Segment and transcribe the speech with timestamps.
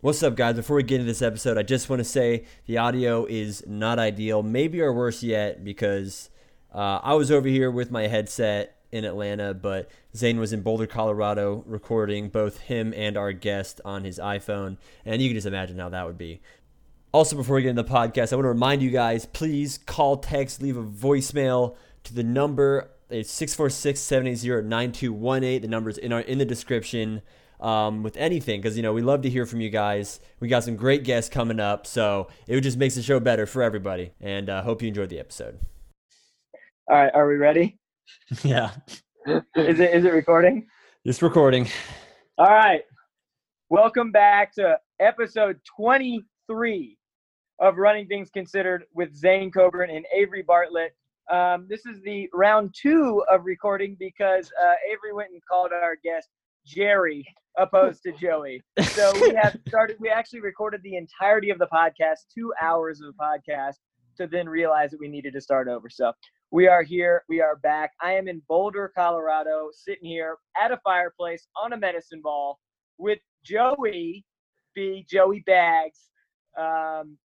[0.00, 0.54] What's up, guys?
[0.54, 3.98] Before we get into this episode, I just want to say the audio is not
[3.98, 6.30] ideal, maybe or worse yet, because
[6.72, 10.86] uh, I was over here with my headset in Atlanta, but Zane was in Boulder,
[10.86, 15.80] Colorado, recording both him and our guest on his iPhone, and you can just imagine
[15.80, 16.42] how that would be.
[17.10, 20.18] Also, before we get into the podcast, I want to remind you guys please call,
[20.18, 21.74] text, leave a voicemail
[22.04, 22.88] to the number.
[23.10, 25.62] It's 646 780 9218.
[25.62, 27.20] The number's in, our, in the description
[27.60, 30.20] um, with anything because you know we love to hear from you guys.
[30.40, 33.62] We got some great guests coming up, so it just makes the show better for
[33.62, 34.12] everybody.
[34.20, 35.58] And uh, hope you enjoyed the episode.
[36.90, 37.78] All right, are we ready?
[38.42, 38.70] yeah.
[39.26, 40.66] is it is it recording?
[41.04, 41.68] It's recording.
[42.38, 42.82] All right.
[43.70, 46.96] Welcome back to episode 23
[47.58, 50.94] of Running Things Considered with Zane Coburn and Avery Bartlett.
[51.30, 55.96] Um, this is the round two of recording because uh, Avery went and called our
[56.02, 56.28] guest
[56.68, 58.62] Jerry opposed to Joey.
[58.82, 59.96] So we have started.
[59.98, 63.76] We actually recorded the entirety of the podcast, two hours of the podcast,
[64.18, 65.88] to then realize that we needed to start over.
[65.88, 66.12] So
[66.50, 67.24] we are here.
[67.28, 67.92] We are back.
[68.02, 72.58] I am in Boulder, Colorado, sitting here at a fireplace on a medicine ball
[72.98, 74.24] with Joey
[74.74, 75.06] B.
[75.08, 76.10] Joey Bags.
[76.58, 77.16] Um,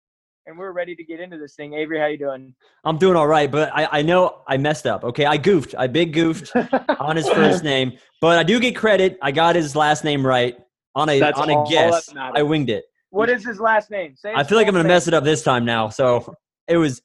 [0.46, 1.74] and we're ready to get into this thing.
[1.74, 2.54] Avery, how you doing?
[2.84, 5.04] I'm doing all right, but I, I know I messed up.
[5.04, 5.76] Okay, I goofed.
[5.78, 6.52] I big goofed
[7.00, 9.18] on his first name, but I do get credit.
[9.22, 10.58] I got his last name right
[10.96, 12.10] on a That's on a guess.
[12.16, 12.86] I winged it.
[13.10, 14.16] What is his last name?
[14.16, 14.90] Say I feel like I'm gonna name.
[14.96, 15.90] mess it up this time now.
[15.90, 16.36] So
[16.68, 17.02] it was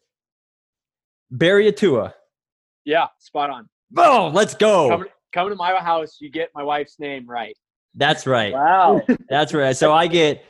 [1.32, 2.14] Berriatua.
[2.84, 3.68] Yeah, spot on.
[3.96, 4.88] Oh, let's go.
[4.88, 7.54] Come, come to my house, you get my wife's name right.
[7.94, 8.52] That's right.
[8.52, 9.02] Wow.
[9.28, 9.76] That's right.
[9.76, 10.44] So I get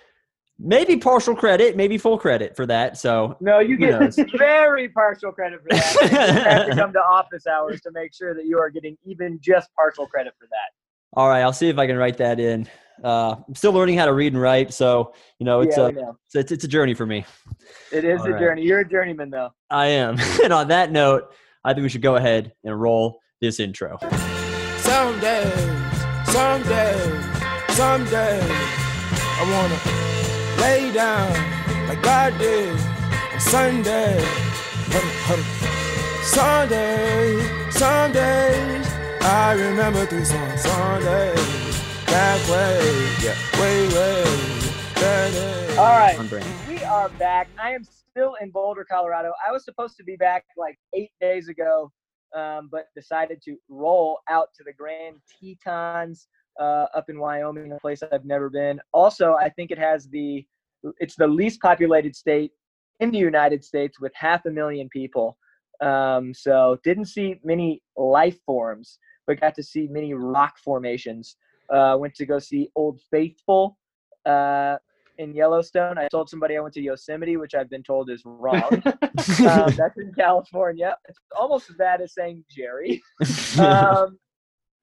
[0.59, 2.97] maybe partial credit, maybe full credit for that.
[2.99, 4.17] So No, you get knows?
[4.39, 5.97] very partial credit for that.
[6.03, 9.39] You have to come to office hours to make sure that you are getting even
[9.41, 11.19] just partial credit for that.
[11.21, 12.67] all right, I'll see if I can write that in.
[13.05, 15.93] Uh, I'm still learning how to read and write, so you know it's yeah, a
[15.93, 16.19] know.
[16.27, 17.25] it's, it's, it's a journey for me.
[17.93, 18.41] It is All a right.
[18.41, 18.63] journey.
[18.65, 19.51] You're a journeyman, though.
[19.71, 20.17] I am.
[20.43, 21.33] and on that note,
[21.65, 23.99] I think we should go ahead and roll this intro.
[24.79, 25.53] Some days,
[26.27, 27.25] some days,
[27.77, 28.43] some days,
[29.41, 29.98] I wanna
[30.59, 31.33] lay down
[31.89, 32.79] like God did
[33.33, 34.21] on Sunday.
[34.91, 35.69] Huddle, huddle.
[36.25, 38.13] Sunday, some
[39.23, 41.83] I remember through some Sundays.
[42.07, 42.81] Back way,
[43.23, 44.25] yeah, way, way,
[44.95, 45.77] that day.
[45.77, 46.19] All right.
[46.19, 46.47] On brand.
[46.69, 47.49] We are back.
[47.59, 49.33] I am still in Boulder, Colorado.
[49.47, 51.91] I was supposed to be back like eight days ago,
[52.35, 57.79] um, but decided to roll out to the Grand Tetons uh, up in Wyoming, a
[57.79, 58.81] place I've never been.
[58.93, 60.45] Also, I think it has the
[61.01, 62.53] it's the least populated state
[63.01, 65.37] in the United States with half a million people.
[65.81, 71.37] Um, so didn't see many life forms, but got to see many rock formations.
[71.73, 73.77] Uh, went to go see Old Faithful
[74.25, 74.77] uh,
[75.19, 75.99] in Yellowstone.
[75.99, 78.83] I told somebody I went to Yosemite, which I've been told is wrong.
[78.85, 79.03] um,
[79.77, 80.97] that's in California.
[81.09, 83.03] It's almost as bad as saying Jerry.
[83.59, 84.19] Um,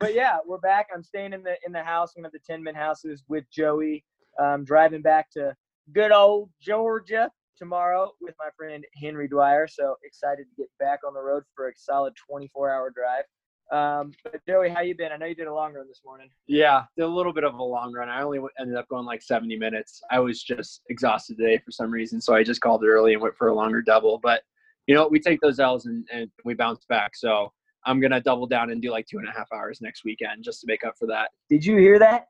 [0.05, 0.89] but yeah, we're back.
[0.93, 4.05] I'm staying in the in the house, one of the Tinman houses with Joey.
[4.39, 5.55] Um, driving back to
[5.93, 9.67] good old Georgia tomorrow with my friend Henry Dwyer.
[9.67, 13.23] So excited to get back on the road for a solid 24 hour drive.
[13.71, 15.11] Um, but Joey, how you been?
[15.11, 16.29] I know you did a long run this morning.
[16.45, 18.07] Yeah, did a little bit of a long run.
[18.07, 20.03] I only ended up going like 70 minutes.
[20.11, 23.23] I was just exhausted today for some reason, so I just called it early and
[23.23, 24.19] went for a longer double.
[24.21, 24.43] But
[24.85, 27.15] you know, we take those L's and, and we bounce back.
[27.15, 27.51] So
[27.85, 30.61] I'm gonna double down and do like two and a half hours next weekend just
[30.61, 31.31] to make up for that.
[31.49, 32.25] Did you hear that?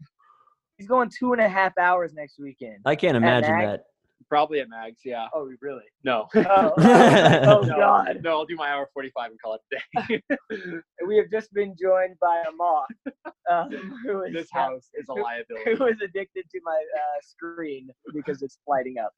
[0.77, 2.79] He's going two and a half hours next weekend.
[2.85, 3.67] I can't imagine Mag?
[3.67, 3.83] that.
[4.27, 5.27] Probably at Mags, yeah.
[5.33, 5.83] Oh, really?
[6.03, 6.27] No.
[6.35, 8.21] Oh, oh no, God.
[8.23, 9.61] No, I'll do my hour 45 and call it
[9.97, 10.21] a day.
[11.07, 12.87] We have just been joined by a moth
[13.49, 15.75] um, who is this house is a who- liability.
[15.75, 19.13] who is addicted to my uh, screen because it's lighting up.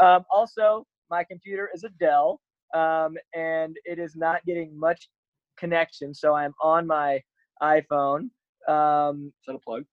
[0.00, 2.40] Um, also, my computer is a Dell,
[2.74, 5.08] um, and it is not getting much
[5.58, 6.14] connection.
[6.14, 7.20] So I'm on my
[7.62, 8.30] iPhone.
[8.68, 9.84] Um, Is that a plug?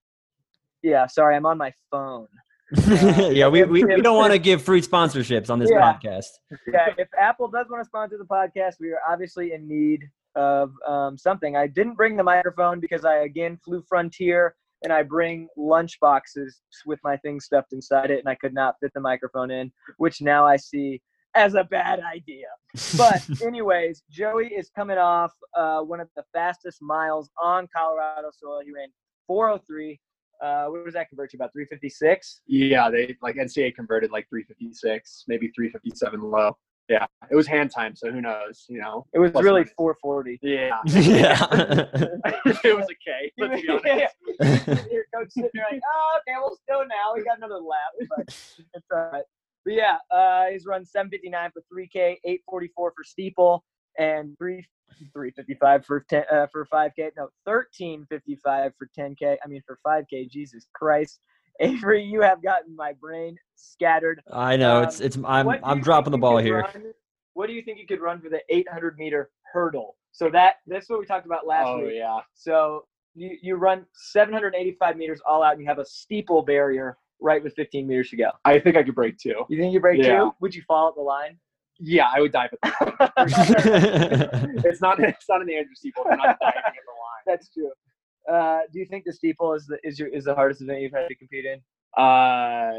[0.82, 2.28] yeah, sorry, I'm on my phone.
[3.32, 5.94] yeah, we, we, we don't want to give free sponsorships on this Yeah.
[5.94, 6.26] podcast.
[6.72, 10.00] yeah, if Apple does want to sponsor the podcast, we are obviously in need
[10.34, 11.56] of um, something.
[11.56, 16.60] I didn't bring the microphone because I again flew Frontier and I bring lunch boxes
[16.84, 20.20] with my things stuffed inside it, and I could not fit the microphone in, which
[20.20, 21.00] now I see
[21.36, 22.46] as a bad idea.
[22.96, 28.60] But anyways, Joey is coming off uh, one of the fastest miles on Colorado soil.
[28.64, 28.88] He ran
[29.26, 30.00] 403.
[30.42, 31.36] Uh, what does that convert to?
[31.36, 32.42] About 356.
[32.46, 36.56] Yeah, they like NCAA converted like 356, maybe 357 low.
[36.88, 38.64] Yeah, it was hand time, so who knows?
[38.68, 40.38] You know, It was Plus really 440.
[40.42, 41.46] yeah, yeah.
[42.62, 43.32] it was a K.
[43.38, 44.92] Let's be honest.
[44.92, 47.14] Your coach sitting there like, oh, okay, we'll still now.
[47.16, 49.24] We got another lap, but it's all right.
[49.66, 53.64] But yeah, uh, he's run 759 for 3K, 844 for steeple,
[53.98, 54.64] and three
[55.12, 57.10] 355 for 10 uh, for 5K.
[57.16, 59.36] No, 1355 for 10K.
[59.44, 60.30] I mean for 5K.
[60.30, 61.18] Jesus Christ,
[61.60, 64.22] Avery, you have gotten my brain scattered.
[64.32, 66.60] I know it's Um, it's I'm I'm dropping the ball here.
[66.60, 66.92] run-
[67.34, 69.96] what do you think you could run for the 800 meter hurdle?
[70.12, 71.86] So that that's what we talked about last Oh week.
[71.86, 72.20] Oh yeah.
[72.34, 72.86] So
[73.16, 77.54] you, you run 785 meters all out, and you have a steeple barrier right with
[77.54, 78.30] 15 meters to go.
[78.44, 79.44] I think I could break two.
[79.48, 80.18] You think you break Yeah.
[80.18, 80.34] two?
[80.40, 81.38] Would you fall at the line?
[81.78, 84.60] Yeah, I would dive at the line.
[84.64, 86.04] it's not it's not an Andrew Steeple.
[86.10, 87.22] I'm not diving at the line.
[87.26, 87.70] That's true.
[88.32, 90.92] Uh, do you think the steeple is the is your is the hardest event you've
[90.92, 91.60] had to compete in?
[92.02, 92.78] Uh,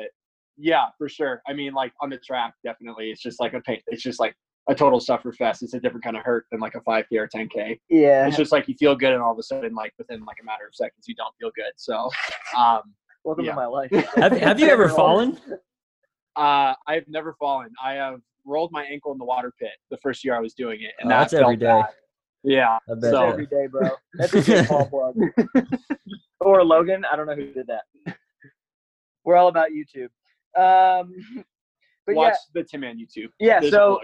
[0.57, 1.41] yeah, for sure.
[1.47, 3.11] I mean, like on the track, definitely.
[3.11, 3.79] It's just like a pain.
[3.87, 4.35] It's just like
[4.69, 5.61] a total suffer fest.
[5.63, 7.79] It's a different kind of hurt than like a 5K or 10K.
[7.89, 8.27] Yeah.
[8.27, 10.45] It's just like you feel good, and all of a sudden, like within like a
[10.45, 11.71] matter of seconds, you don't feel good.
[11.77, 12.09] So,
[12.57, 12.81] um,
[13.27, 13.51] Welcome yeah.
[13.51, 13.91] to my life.
[14.15, 15.37] have, have you ever fallen?
[16.37, 17.71] uh, I've never fallen.
[17.83, 20.79] I have rolled my ankle in the water pit the first year I was doing
[20.81, 21.65] it, and Oh, that that's every day.
[21.65, 21.87] bad.
[22.43, 22.77] Yeah.
[22.89, 23.29] I bet That's So- yeah.
[23.33, 23.89] every day, bro.
[24.13, 25.15] That's a good Paul plug.
[26.39, 27.03] or Logan.
[27.11, 28.15] I don't know who did that.
[29.25, 30.05] We're all about YouTube.
[30.57, 31.13] Um,
[32.05, 33.27] but Watch yeah, the Tinman YouTube.
[33.41, 33.59] yeah.
[33.59, 33.99] There's So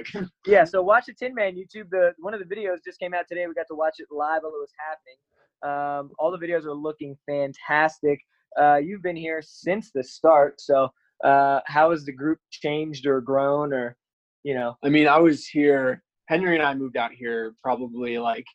[0.45, 1.89] yeah, so watch the Tinman YouTube.
[1.91, 3.47] The one of the videos just came out today.
[3.47, 5.15] We got to watch it live while it was happening.
[5.63, 8.19] Um, all the videos are looking fantastic.
[8.59, 10.89] Uh, you've been here since the start, so
[11.23, 13.95] uh, how has the group changed or grown, or
[14.43, 14.77] you know?
[14.83, 16.03] I mean, I was here.
[16.27, 18.45] Henry and I moved out here probably like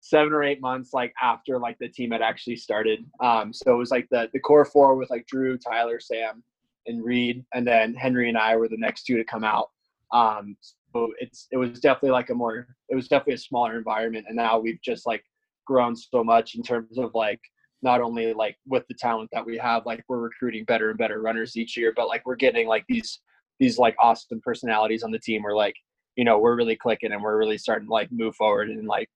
[0.00, 3.00] seven or eight months like after like the team had actually started.
[3.20, 6.42] Um, so it was like the the core four with like Drew, Tyler, Sam,
[6.86, 9.68] and Reed, and then Henry and I were the next two to come out.
[10.12, 10.56] Um,
[10.92, 14.36] so it's it was definitely like a more it was definitely a smaller environment, and
[14.36, 15.24] now we've just like
[15.66, 17.40] grown so much in terms of like
[17.82, 21.20] not only like with the talent that we have, like we're recruiting better and better
[21.20, 23.20] runners each year, but like we're getting like these
[23.60, 25.42] these like awesome personalities on the team.
[25.42, 25.74] We're like
[26.18, 29.08] you know we're really clicking and we're really starting to like move forward and like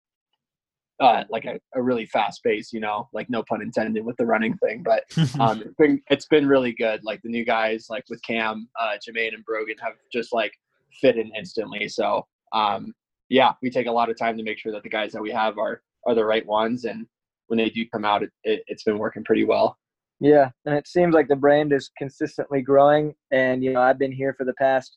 [1.00, 4.24] uh like a, a really fast pace you know like no pun intended with the
[4.24, 5.02] running thing but
[5.40, 8.92] um it's been it's been really good like the new guys like with cam uh
[9.04, 10.52] jermaine and brogan have just like
[11.00, 12.94] fit in instantly so um
[13.28, 15.30] yeah we take a lot of time to make sure that the guys that we
[15.30, 17.06] have are are the right ones and
[17.52, 19.76] when they do come out it, it, it's been working pretty well
[20.20, 23.12] Yeah, and it seems like the brand is consistently growing.
[23.32, 24.96] And you know, I've been here for the past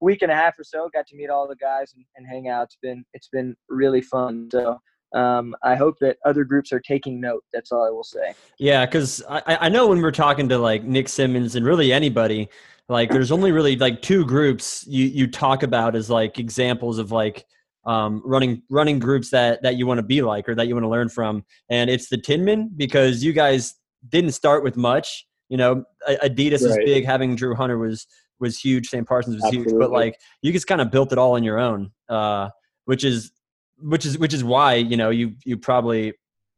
[0.00, 0.90] week and a half or so.
[0.92, 2.64] Got to meet all the guys and, and hang out.
[2.64, 4.50] It's been it's been really fun.
[4.52, 4.78] So
[5.14, 7.42] um, I hope that other groups are taking note.
[7.52, 8.34] That's all I will say.
[8.58, 12.50] Yeah, because I, I know when we're talking to like Nick Symmonds and really anybody,
[12.90, 17.10] like there's only really like two groups you you talk about as like examples of
[17.10, 17.46] like
[17.88, 20.84] um, running running groups that that you want to be like or that you want
[20.84, 23.74] to learn from, and it's the Tinman because you guys
[24.08, 25.26] didn't start with much.
[25.48, 26.84] You know, Adidas is Right.
[26.84, 27.04] big.
[27.06, 28.06] Having Drew Hunter was
[28.38, 28.88] was huge.
[28.88, 31.58] Sam Parsons was huge, but like you just kind of built it all on your
[31.58, 32.50] own, uh,
[32.84, 33.32] which is
[33.80, 36.12] which is which is why you know you you probably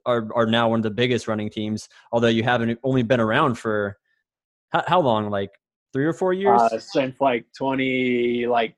[0.05, 1.89] are are now one of the biggest running teams.
[2.11, 3.97] Although you haven't only been around for
[4.73, 5.51] how, how long, like
[5.93, 6.61] three or four years.
[6.61, 8.75] uh, since like 20 like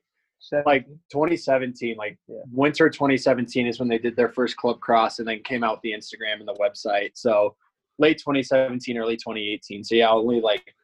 [0.67, 2.37] like 2017 like Yeah.
[2.51, 5.83] winter 2017 is when they did their first club cross and then came out with
[5.83, 7.55] the instagram and the website so
[7.99, 10.75] late 2017 early 2018 so yeah only like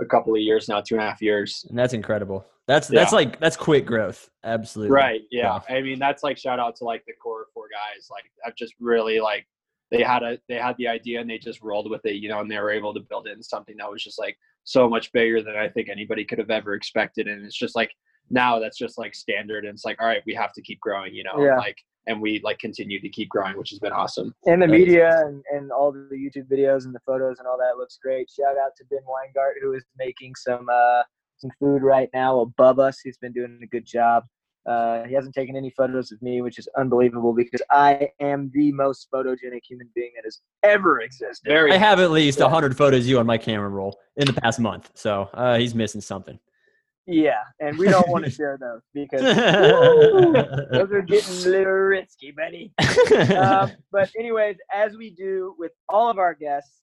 [0.00, 2.44] a couple of years now two and a half years and that's incredible.
[2.68, 3.16] That's that's Yeah.
[3.16, 4.30] like that's quick growth.
[4.44, 4.92] Absolutely.
[4.92, 5.64] right yeah Wow.
[5.68, 8.74] i mean that's like shout out to like the core four guys like i've just
[8.80, 9.46] really like
[9.90, 12.40] they had a they had the idea and they just rolled with it you know
[12.40, 15.12] and they were able to build it in something that was just like so much
[15.12, 17.90] bigger than i think anybody could have ever expected and it's just like
[18.32, 21.14] now that's just like standard and it's like all right we have to keep growing
[21.14, 21.56] you know Yeah.
[21.58, 21.76] like
[22.08, 24.80] and we like continue to keep growing which has been awesome and the Right.
[24.80, 28.28] media and, and all the YouTube videos and the photos and all that looks great.
[28.28, 31.02] Shout out to Ben Weingart who is making some uh,
[31.38, 32.98] some food right now above us.
[33.00, 34.24] He's been doing a good job.
[34.64, 38.70] Uh, he hasn't taken any photos of me, which is unbelievable because I am the
[38.72, 41.48] most photogenic human being that has ever existed.
[41.48, 42.48] very I have at least a Yeah.
[42.50, 45.74] hundred photos of you on my camera roll in the past month, so uh, he's
[45.74, 46.38] missing something.
[47.06, 50.32] Yeah, and we don't want to share those because woo,
[50.70, 52.72] those are getting a little risky, buddy.
[53.36, 56.80] um, but anyways, as we do with all of our guests,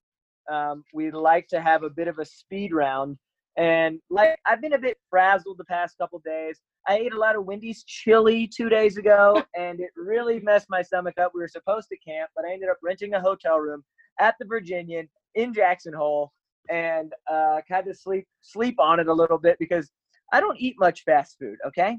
[0.51, 3.17] um, we like to have a bit of a speed round.
[3.57, 6.59] And like I've been a bit frazzled the past couple days.
[6.87, 10.81] I ate a lot of Wendy's chili two days ago, and it really messed my
[10.81, 11.31] stomach up.
[11.35, 13.83] We were supposed to camp, but I ended up renting a hotel room
[14.19, 16.31] at the Virginian in Jackson Hole,
[16.69, 19.91] and uh, had to sleep sleep on it a little bit because
[20.31, 21.57] I don't eat much fast food.
[21.67, 21.97] Okay,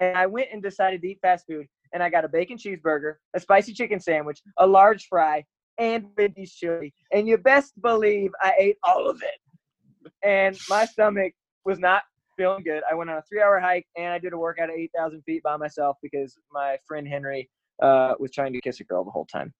[0.00, 3.14] and I went and decided to eat fast food, and I got a bacon cheeseburger,
[3.34, 5.44] a spicy chicken sandwich, a large fry,
[5.78, 6.94] and Wendy's chili.
[7.12, 10.12] And you best believe I ate all of it.
[10.24, 11.32] And my stomach
[11.64, 12.02] was not
[12.36, 12.82] feeling good.
[12.90, 15.56] I went on a three-hour hike, and I did a workout at 8,000 feet by
[15.56, 17.48] myself because my friend Henry
[17.82, 19.52] uh, was trying to kiss a girl the whole time.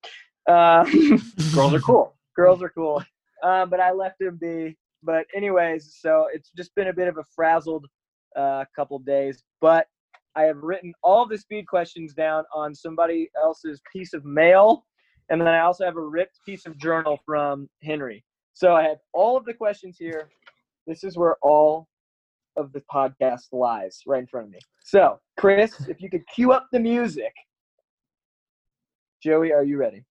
[0.47, 0.85] Uh,
[1.53, 2.15] Girls are cool.
[2.35, 3.03] girls are cool,
[3.43, 4.77] um, but I left him be.
[5.03, 7.85] But anyways, so it's just been a bit of a frazzled
[8.35, 9.43] uh, couple days.
[9.61, 9.87] But
[10.35, 14.85] I have written all the speed questions down on somebody else's piece of mail,
[15.29, 18.23] and then I also have a ripped piece of journal from Henry.
[18.53, 20.29] So I have all of the questions here.
[20.85, 21.87] This is where all
[22.55, 24.59] of the podcast lies, right in front of me.
[24.83, 27.33] So, Chris, if you could cue up the music.
[29.23, 30.03] Joey, are you ready?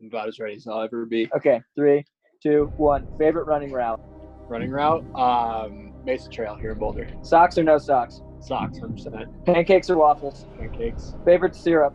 [0.00, 1.28] I'm about as ready as I'll ever be.
[1.36, 2.04] Okay, three,
[2.42, 3.06] two, one.
[3.18, 4.00] Favorite running route?
[4.48, 7.08] Running route, um, Mesa Trail here in Boulder.
[7.22, 8.22] Socks or no socks?
[8.40, 9.44] Socks, 100%.
[9.44, 10.46] Pancakes or waffles?
[10.58, 11.14] Pancakes.
[11.24, 11.94] Favorite syrup?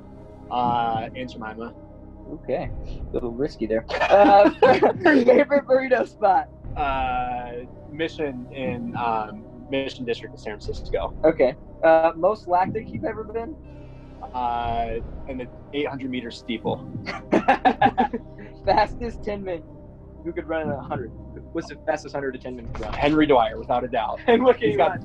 [0.52, 1.74] Uh, Aunt Jemima.
[2.32, 3.86] Okay, a little risky there.
[4.10, 4.50] Uh,
[5.04, 6.50] favorite burrito spot?
[6.76, 11.14] Uh, Mission in um, Mission District of San Francisco.
[11.24, 11.56] Okay.
[11.84, 13.56] Uh, most lactic you've ever been?
[14.34, 16.90] Uh, and the 800 meter steeple.
[18.66, 19.64] fastest 10 min
[20.24, 21.12] who could run in a 100?
[21.56, 22.92] What's the fastest 100 to 10 minute run?
[22.92, 24.20] Henry Dwyer, without a doubt.
[24.28, 25.00] And He's you got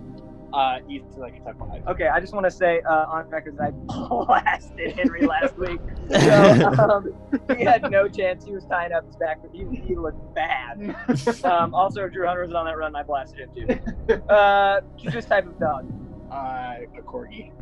[0.53, 1.87] uh, easy like a 10 5.
[1.87, 3.71] Okay, I just want to say uh, on record that I
[4.25, 5.81] blasted Henry last week.
[6.11, 7.15] So um,
[7.57, 8.45] he had no chance.
[8.45, 10.97] He was tying up his back, but he, he looked bad.
[11.45, 12.97] Um, also, Drew Hunter was on that run.
[12.97, 14.15] I blasted him too.
[14.29, 15.89] Uh, cutest type of dog.
[16.33, 17.53] Uh, a corgi.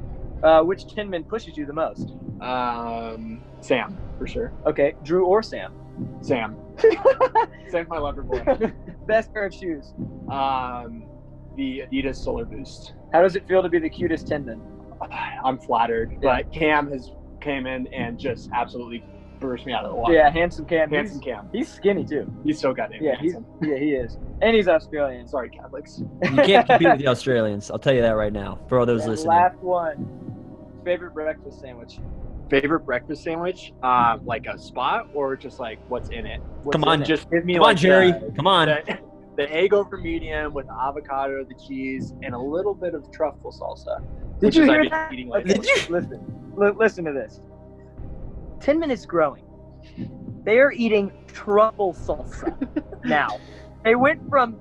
[0.43, 2.15] Uh, which Tinman pushes you the most?
[2.41, 4.51] Um, Sam, for sure.
[4.65, 5.75] Okay, Drew or Sam?
[6.23, 6.57] Sam.
[7.69, 8.43] Sam's my lover boy.
[9.07, 9.93] Best pair of shoes.
[10.31, 11.05] Um,
[11.57, 12.95] the Adidas Solar Boost.
[13.13, 14.61] How does it feel to be the cutest Tinman?
[15.45, 16.43] I'm flattered, Yeah.
[16.43, 19.05] but Cam has came in and just absolutely
[19.41, 20.13] burst me out of the water.
[20.13, 20.91] Yeah, handsome Cam.
[20.91, 21.49] Handsome He's, Cam.
[21.53, 22.31] he's skinny too.
[22.45, 23.53] He's so goddamn Yeah, he's handsome.
[23.63, 25.27] yeah he is, and he's Australian.
[25.29, 26.01] Sorry, Catholics.
[26.23, 27.71] You can't compete with the Australians.
[27.71, 28.59] I'll tell you that right now.
[28.69, 29.29] For all those And listening.
[29.29, 30.09] Last one.
[30.85, 31.99] Favorite breakfast sandwich.
[32.51, 33.73] Favorite breakfast sandwich?
[33.83, 36.41] Um, like a spot or just like what's in it?
[36.63, 37.07] What's Come in on, it?
[37.07, 38.13] just give me Come like on, Jerry.
[38.13, 38.69] The, Come on.
[38.69, 38.99] the,
[39.37, 43.53] the egg over medium with the avocado, the cheese, and a little bit of truffle
[43.53, 44.03] salsa.
[44.41, 45.13] Did you is hear that?
[45.13, 45.59] eating lately.
[45.59, 47.41] Okay, listen, li- listen to this.
[48.61, 49.45] Ten minutes growing.
[50.45, 52.57] They are eating truffle salsa
[53.05, 53.39] now.
[53.85, 54.59] They went from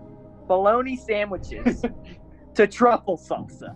[0.48, 1.84] bologna sandwiches
[2.56, 3.76] to truffle salsa.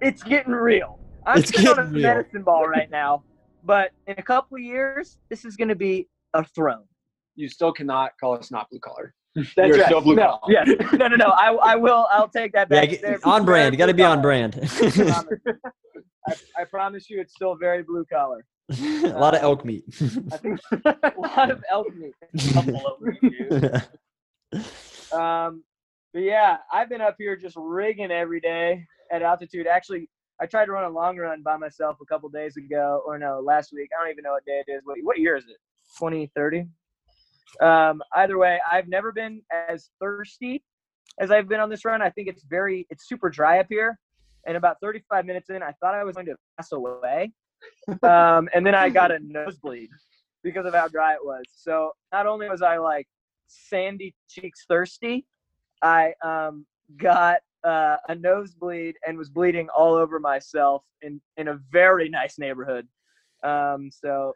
[0.00, 0.98] It's getting real.
[1.26, 2.02] I'm It's sitting on a real.
[2.02, 3.24] medicine ball right now,
[3.64, 6.84] but in a couple of years, this is going to be a throne.
[7.34, 9.12] You still cannot call us not blue collar.
[9.34, 9.86] That's You're right.
[9.86, 10.52] still blue no, collar.
[10.52, 10.68] yes.
[10.92, 11.26] no, no, no.
[11.26, 12.06] I, I will.
[12.10, 12.90] I'll take that Yeah, back.
[12.90, 13.74] get- They're on brand.
[13.74, 14.54] You got to be on blue brand.
[14.70, 15.40] collar.
[16.28, 18.44] I, I promise you, it's still very blue collar.
[18.78, 19.84] a lot of elk meat.
[20.32, 22.14] I think a lot of elk meat.
[22.54, 23.82] Buffalo meat, dude.
[25.12, 25.62] Um,
[26.12, 29.66] but yeah, I've been up here just rigging every day at altitude.
[29.66, 30.08] Actually,
[30.40, 33.40] I tried to run a long run by myself a couple days ago, or no,
[33.40, 33.88] last week.
[33.98, 34.82] I don't even know what day it is.
[34.84, 35.56] What, what year is it?
[35.98, 36.66] 2030?
[37.60, 40.62] Um, either way, I've never been as thirsty
[41.18, 42.02] as I've been on this run.
[42.02, 43.98] I think it's very, it's super dry up here.
[44.46, 47.32] And about 35 minutes in, I thought I was going to pass away.
[48.02, 49.88] Um, and then I got a nosebleed
[50.44, 51.44] because of how dry it was.
[51.56, 53.06] So not only was I like
[53.48, 55.26] sandy cheeks thirsty,
[55.82, 56.66] I um,
[56.96, 62.38] got uh, a nosebleed and was bleeding all over myself in in a very nice
[62.38, 62.86] neighborhood.
[63.42, 64.32] Um, so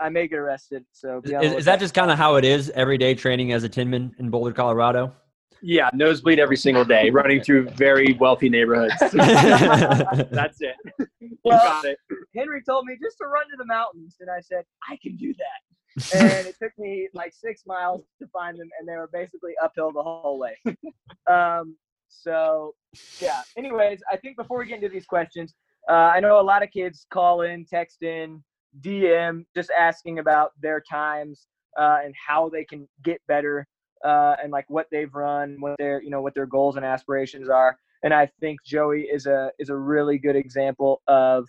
[0.00, 0.84] I may get arrested.
[0.92, 3.14] So be on the is, is that just kind of how it is every day
[3.14, 5.12] training as a tinman in Boulder, Colorado?
[5.62, 8.92] Yeah, nosebleed every single day, running through very wealthy neighborhoods.
[9.00, 10.76] That's it.
[11.20, 11.96] You Well, got it.
[12.36, 15.32] Henry told me just to run to the mountains, and I said I can do
[15.32, 16.14] that.
[16.14, 19.90] and it took me like six miles to find them, and they were basically uphill
[19.92, 20.56] the whole way.
[21.30, 21.76] um,
[22.08, 22.74] so,
[23.20, 23.42] yeah.
[23.56, 25.54] Anyways, I think before we get into these questions,
[25.88, 28.42] uh, I know a lot of kids call in, text in,
[28.80, 31.46] DM, just asking about their times
[31.78, 33.66] uh, and how they can get better,
[34.04, 37.48] uh, and like what they've run, what their you know what their goals and aspirations
[37.48, 37.76] are.
[38.02, 41.46] And I think Joey is a is a really good example of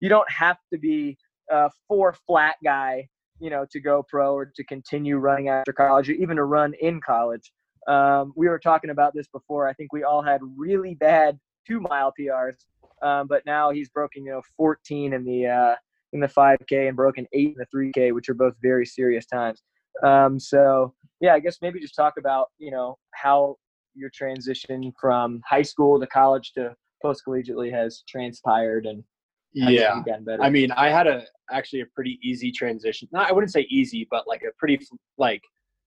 [0.00, 1.16] you don't have to be
[1.50, 3.08] a four flat guy
[3.40, 6.74] you know, to go pro or to continue running after college, or even to run
[6.80, 7.52] in college.
[7.88, 9.68] Um, we were talking about this before.
[9.68, 12.64] I think we all had really bad two mile PRs,
[13.02, 15.74] um, but now he's broken, you know, 14 in the uh,
[16.12, 19.62] in the 5K and broken eight in the 3K, which are both very serious times.
[20.04, 23.56] Um, so yeah, I guess maybe just talk about you know how
[23.94, 29.04] your transition from high school to college to post collegiately has transpired and
[29.52, 30.02] Yeah.
[30.04, 30.42] gotten better.
[30.42, 33.08] I mean, I had a actually a pretty easy transition.
[33.12, 34.84] Not, I wouldn't say easy, but like a pretty
[35.18, 35.42] like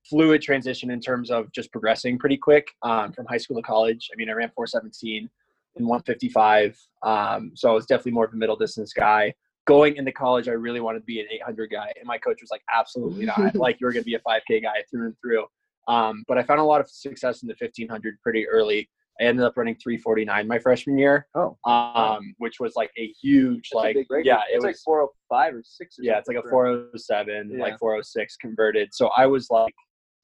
[0.10, 4.10] fluid transition in terms of just progressing pretty quick um, from high school to college.
[4.12, 5.30] I mean, I ran 417
[5.76, 9.34] and 155, um, so I was definitely more of a middle distance guy.
[9.66, 12.50] Going into college, I really wanted to be an 800 guy, and my coach was
[12.50, 13.54] like, "Absolutely not!
[13.56, 15.46] like you're going to be a 5K guy through and through."
[15.88, 18.90] Um, but I found a lot of success in the 1500 pretty early.
[19.20, 23.70] I ended up running 349 my freshman year, oh, um, which was like a huge
[23.72, 25.98] that's a like big yeah, it it's was like 405 or six.
[25.98, 27.62] Or yeah, it's like a something for- 407, Yeah.
[27.62, 28.90] like 406 converted.
[28.94, 29.74] So I was like,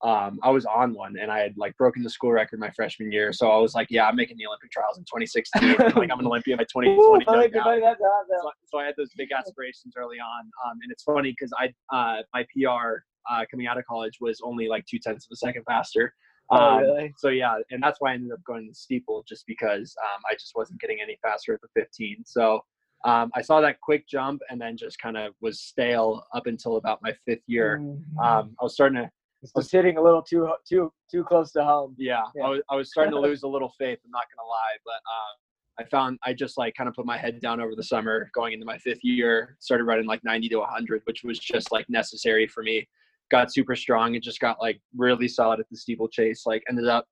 [0.03, 3.11] um, I was on one, and I had like broken the school record my freshman
[3.11, 3.31] year.
[3.31, 5.95] So I was like, yeah, I'm making the Olympic trials in 2016.
[5.95, 6.89] like I'm an Olympian by 2020.
[6.91, 7.63] Ooh, no buddy, doubt.
[7.63, 8.37] buddy, that's awesome.
[8.41, 10.41] so, so I had those big aspirations early on.
[10.65, 14.41] Um, and it's funny because I uh, my PR uh, coming out of college was
[14.43, 16.13] only like two tenths of a second faster.
[16.51, 17.13] Oh, Um, really?
[17.17, 20.21] So yeah, and that's why I ended up going to the steeple just because um,
[20.29, 22.23] I just wasn't getting any faster at the 15.
[22.25, 22.59] So
[23.05, 26.75] um, I saw that quick jump and then just kind of was stale up until
[26.75, 27.79] about my fifth year.
[27.81, 28.01] Mhm.
[28.21, 29.09] Um, I was starting to
[29.55, 31.95] just hitting a little too too too close to home.
[31.97, 32.45] yeah, Yeah.
[32.45, 33.99] I, was, I was starting to lose a little faith.
[34.05, 35.35] I'm not gonna lie, but um,
[35.79, 38.53] I found I just like kind of put my head down over the summer, going
[38.53, 39.57] into my fifth year.
[39.59, 42.87] Started running like 90 to 100, which was just like necessary for me.
[43.31, 46.45] Got super strong and just got like really solid at the steeplechase.
[46.45, 47.05] Like ended up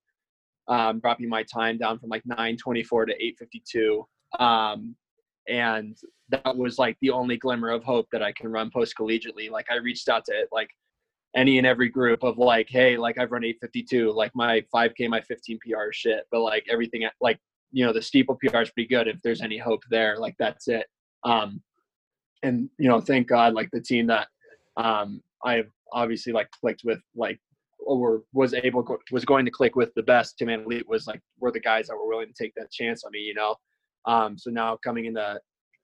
[0.67, 4.05] um, dropping my time down from like 924 to 852.
[4.39, 4.95] Um,
[5.47, 5.97] and
[6.29, 9.49] that was like the only glimmer of hope that I can run post collegiately.
[9.49, 10.69] Like I reached out to like
[11.35, 15.21] any and every group of like, hey, like I've run 852, like my 5K, my
[15.21, 17.39] 15 PR shit, but like everything, like
[17.71, 19.07] you know, the steeple PR is pretty good.
[19.07, 20.85] If there's any hope there, like that's it.
[21.23, 21.61] Um,
[22.43, 24.27] and you know, thank God, like the team that
[24.77, 27.39] um, I've obviously like clicked with, like
[27.85, 30.37] or was able was going to click with the best.
[30.37, 33.11] Tinman Elite was like were the guys that were willing to take that chance on
[33.11, 33.55] me, you know.
[34.05, 35.39] Um, so now coming into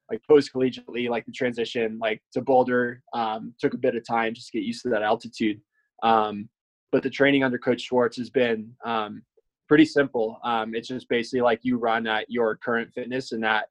[0.09, 4.33] like post collegiately, like the transition like to Boulder um, took a bit of time
[4.33, 5.59] just to get used to that altitude.
[6.03, 6.49] Um,
[6.91, 9.23] but the training under Coach Schwartz has been um,
[9.67, 10.39] pretty simple.
[10.43, 13.65] Um, it's just basically like you run at your current fitness and that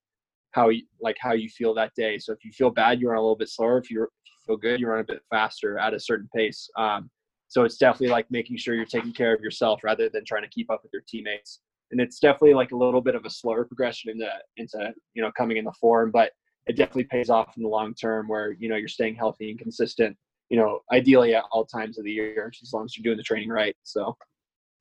[0.50, 2.18] how you like how you feel that day.
[2.18, 3.78] So if you feel bad, you run a little bit slower.
[3.78, 4.06] If, you
[4.46, 6.68] feel good, you run a bit faster at a certain pace.
[6.78, 7.10] Um,
[7.48, 10.48] so it's definitely like making sure you're taking care of yourself rather than trying to
[10.48, 11.60] keep up with your teammates.
[11.90, 15.30] And it's definitely like a little bit of a slower progression into into you know
[15.36, 16.32] coming in the form, but
[16.66, 19.58] it definitely pays off in the long term where you know you're staying healthy and
[19.58, 20.16] consistent.
[20.48, 23.22] You know, ideally at all times of the year, as long as you're doing the
[23.22, 23.76] training right.
[23.82, 24.16] So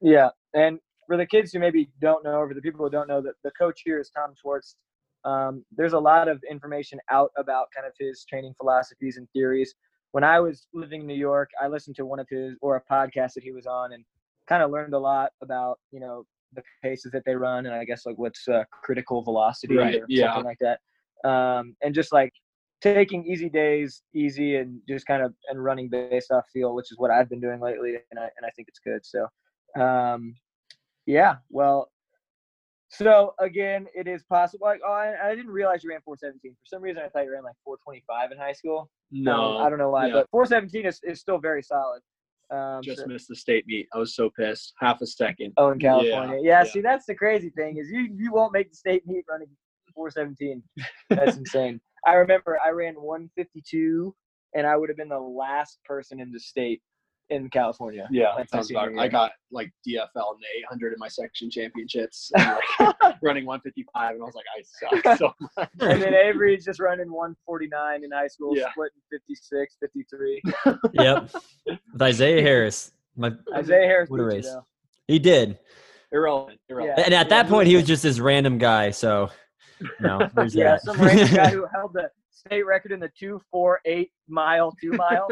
[0.01, 3.07] Yeah, and for the kids who maybe don't know, or for the people who don't
[3.07, 4.75] know, that the coach here is Tom Schwartz.
[5.23, 9.73] Um, there's a lot of information out about kind of his training philosophies and theories.
[10.11, 12.93] When I was living in New York, I listened to one of his or a
[12.93, 14.05] podcast that he was on, and
[14.47, 17.85] kind of learned a lot about you know the paces that they run, and I
[17.85, 20.33] guess like what's uh, critical velocity Right, or yeah.
[20.33, 22.31] something like that, um, and just like
[22.81, 26.97] taking easy days easy and just kind of and running based off feel, which is
[26.97, 29.05] what I've been doing lately, and I and I think it's good.
[29.05, 29.27] So,
[29.81, 30.35] um,
[31.05, 31.89] yeah, well,
[32.89, 34.67] so again, it is possible.
[34.67, 36.51] Like, oh, I, I didn't realize you ran 417.
[36.53, 38.89] For some reason, I thought you ran like 425 in high school.
[39.57, 40.13] Um, I don't know why, yeah.
[40.13, 42.01] but 417 is, is still very solid.
[42.51, 43.87] Um, just so- missed the state meet.
[43.93, 44.73] I was so pissed.
[44.79, 45.53] Half a second.
[45.57, 46.39] oh, in California.
[46.41, 46.71] Yeah, yeah.
[46.71, 49.47] See, that's the crazy thing is you you won't make the state meet running
[49.93, 50.61] 417.
[51.09, 51.81] That's insane.
[52.05, 54.15] I remember I ran 152,
[54.53, 56.81] and I would have been the last person in the state
[57.29, 58.07] in California.
[58.11, 58.87] Yeah, like sounds about.
[58.89, 64.13] senior I got like DFL and 800 in my section championships, and, like, running 155,
[64.15, 65.69] and I was like, I suck so much.
[65.81, 68.71] and then Avery's just running 149 in high school, Yeah.
[68.71, 70.41] splitting 56, 53.
[70.93, 71.31] Yep.
[71.93, 72.91] With Isaiah Harris.
[73.15, 74.55] My Isaiah Harris What a beat you, race.
[75.07, 75.57] he did.
[76.11, 76.59] Irrelevant.
[76.69, 76.99] Irrelevant.
[77.05, 79.29] And at that point he was just this random guy, so
[79.99, 80.81] no, there's Yeah, that.
[80.83, 84.91] some random guy who held the state record in the two, four, eight mile, two
[84.91, 85.29] mile,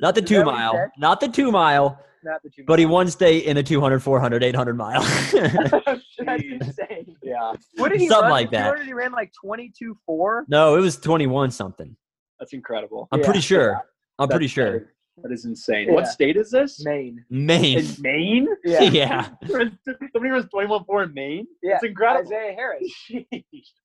[0.00, 0.90] not the Is two that what he mile.
[0.98, 2.64] Not the two mile, not the two.
[2.66, 5.00] but he won state in the 200, 400, 800 mile.
[5.32, 6.52] That's Jeez.
[6.62, 7.16] insane.
[7.22, 8.30] Yeah, What did he Something run?
[8.30, 8.64] like The that.
[8.70, 10.44] 200 He ran like 22 4.
[10.48, 11.96] no, it was 21 something.
[12.38, 13.08] that's incredible.
[13.12, 13.72] I'm Yeah, pretty sure.
[14.18, 14.92] I'm That's- pretty sure.
[15.22, 15.88] That is insane.
[15.88, 15.94] Yeah.
[15.94, 16.84] What state is this?
[16.84, 17.24] Maine.
[17.30, 17.78] Maine.
[17.78, 18.48] In Maine?
[18.66, 18.82] Yeah.
[18.82, 19.28] yeah.
[19.46, 21.46] Somebody runs 21 4 in Maine?
[21.62, 22.26] Yeah, That's incredible.
[22.26, 22.82] Isaiah Harris.
[23.08, 23.26] He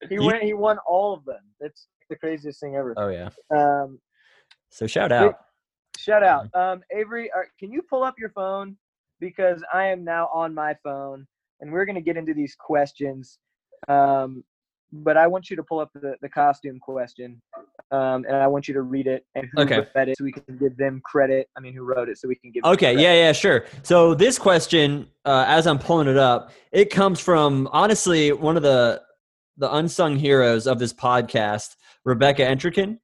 [0.09, 0.43] You- went.
[0.43, 1.39] He won all of them.
[1.61, 2.93] That's the craziest thing ever.
[2.97, 3.29] Oh yeah.
[3.49, 3.99] Um,
[4.71, 5.35] So shout out.
[6.01, 7.29] Shout out, um, Avery.
[7.31, 8.75] Uh, can you pull up your phone
[9.19, 11.27] because I am now on my phone,
[11.59, 13.37] and we're gonna get into these questions.
[13.87, 14.43] Um,
[14.91, 17.41] but I want you to pull up the, the costume question.
[17.91, 19.85] um, and I want you to read it and who Okay.
[19.95, 21.47] read it, so we can give them credit.
[21.55, 22.63] I mean, who wrote it, so we can give.
[22.63, 23.65] them Okay, yeah, yeah, sure.
[23.83, 28.63] So this question, uh, as I'm pulling it up, it comes from honestly one of
[28.63, 29.01] the
[29.57, 32.97] the unsung heroes of this podcast, Rebecca Entrikin.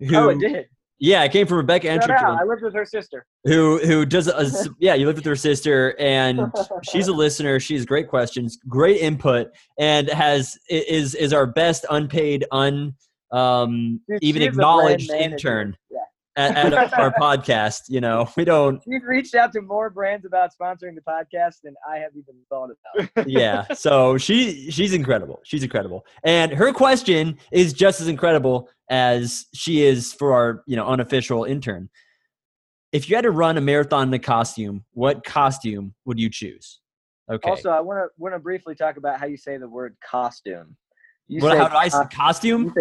[0.00, 0.66] Who, Oh, it did.
[1.02, 1.88] Yeah, it came from Rebecca.
[1.88, 3.26] Entrikin, I lived with her sister.
[3.42, 4.94] who who does a, yeah.
[4.94, 6.40] You lived with her sister, and
[6.84, 7.58] she's a listener.
[7.58, 12.94] She has great questions, great input, and has is is our best unpaid, un
[13.32, 15.98] um, Dude, even she is a brand acknowledged intern Yeah.
[16.36, 17.82] At, at our podcast.
[17.88, 21.74] You know, we don't We've reached out to more brands about sponsoring the podcast than
[21.88, 23.10] I have even thought about.
[23.26, 29.46] yeah so she she's incredible she's incredible and her question is just as incredible as
[29.54, 31.88] she is for our you know unofficial intern
[32.92, 36.80] if you had to run a marathon in a costume what costume would you choose
[37.30, 39.96] okay Also, I want to want to briefly talk about how you say the word
[40.04, 40.76] costume.
[41.28, 42.74] You what, say how do i say cos- costume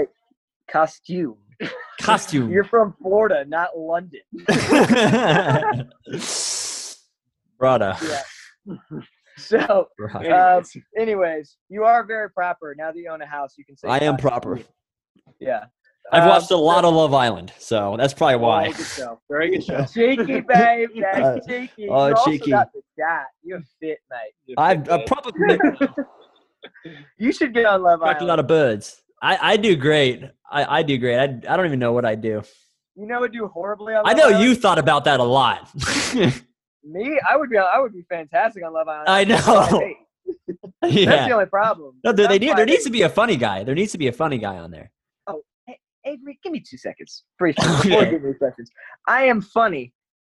[0.71, 1.37] costume.
[2.01, 4.21] costume You're from Florida, not London.
[7.57, 8.21] brother Yeah.
[9.37, 10.35] So, brother.
[10.35, 10.63] um,
[10.99, 12.75] anyways, you are very proper.
[12.77, 13.87] Now that you own a house, you can say.
[13.87, 14.29] i am costume.
[14.29, 14.59] proper
[15.39, 15.63] Yeah.
[16.11, 19.19] i've Um, watched a lot of love island so that's probably why Oh, good show.
[19.29, 19.85] Very good show.
[19.85, 20.89] Cheeky, babe.
[20.99, 21.87] That's Uh, cheeky.
[21.89, 22.51] oh, you also cheeky.
[22.51, 23.25] got the dot.
[23.41, 24.55] You're fit, mate.
[24.57, 25.31] i've a proper
[27.17, 29.01] You should get on Love Talked a lot of birds.
[29.23, 30.23] I, I do great.
[30.51, 31.17] I, I do great.
[31.17, 32.41] I, I don't even know what I do.
[32.95, 34.03] You know, would do horribly on.
[34.05, 34.43] I know Island?
[34.43, 35.69] you thought about that a lot.
[36.83, 37.57] Me, I would be.
[37.57, 39.07] I would be fantastic on Love Island.
[39.09, 39.37] I know.
[39.37, 39.73] what
[40.83, 41.05] I hate.
[41.05, 41.95] That's the only problem.
[42.03, 43.63] No, there, they That's need, there needs to be a funny guy.
[43.63, 44.91] There needs to be a funny guy on there.
[45.27, 45.41] Oh,
[46.05, 47.23] Avery, give me two seconds.
[47.37, 48.11] Briefly, before Okay.
[48.11, 48.71] give me seconds.
[49.07, 49.93] I am funny,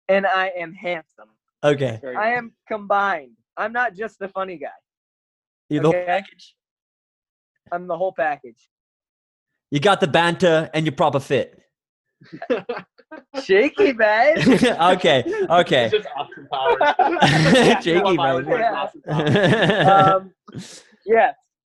[0.09, 1.29] and I am handsome.
[1.63, 1.99] Okay.
[2.17, 3.37] I am combined.
[3.55, 4.67] I'm not just the funny guy.
[5.69, 6.55] You, the whole package.
[7.71, 8.69] I'm the whole package.
[9.73, 11.59] You got the banter and you're proper fit.
[13.43, 14.37] Shaky, babe.
[14.63, 15.23] okay.
[15.49, 15.85] Okay.
[15.85, 17.83] It's just Austin Powers.
[17.83, 18.47] Shaky, Love Island
[19.07, 20.13] Yeah.
[20.15, 20.31] Um,
[21.07, 21.33] yes,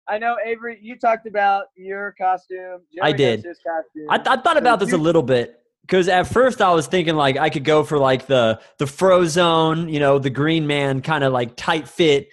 [0.08, 0.78] I know, Avery.
[0.80, 2.82] You talked about your costume.
[3.02, 3.42] I did.
[3.42, 4.06] costume.
[4.08, 7.36] I, I thought about this a little bit because at first I was thinking like
[7.36, 11.32] I could go for like the the Frozone, you know, the Green Man kind of
[11.32, 12.28] like tight fit,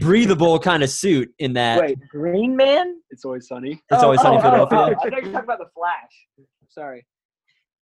[0.00, 1.80] breathable kind of suit in that.
[1.80, 3.00] Wait, Green Man?
[3.10, 3.82] It's always sunny.
[3.90, 4.78] It's always oh, sunny in oh, Philadelphia.
[4.78, 6.46] Oh, I thought you were talking about the Flash.
[6.68, 7.06] Sorry,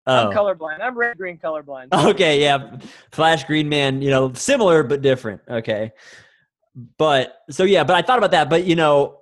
[0.06, 0.28] Oh.
[0.28, 0.80] I'm colorblind.
[0.80, 1.88] I'm red green colorblind.
[1.92, 2.78] Okay, yeah.
[3.10, 5.40] Flash Green Man, you know, similar but different.
[5.48, 5.90] Okay.
[6.96, 9.18] But so yeah, but I thought about that, but you know,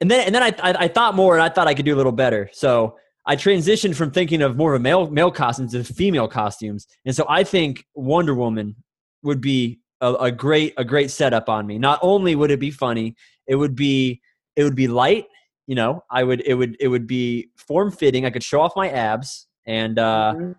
[0.00, 1.94] and then and then I I, I thought more and I thought I could do
[1.94, 2.50] a little better.
[2.52, 6.86] So I transitioned from thinking of more of a male male costumes to female costumes.
[7.06, 8.76] And so I think Wonder Woman
[9.22, 11.78] would be a, a great a great setup on me.
[11.78, 14.20] Not only would it be funny, it would be
[14.56, 15.26] it would be light,
[15.66, 18.24] you know, I would it would it would be form fitting.
[18.26, 20.54] I could show off my abs and uh Mhm.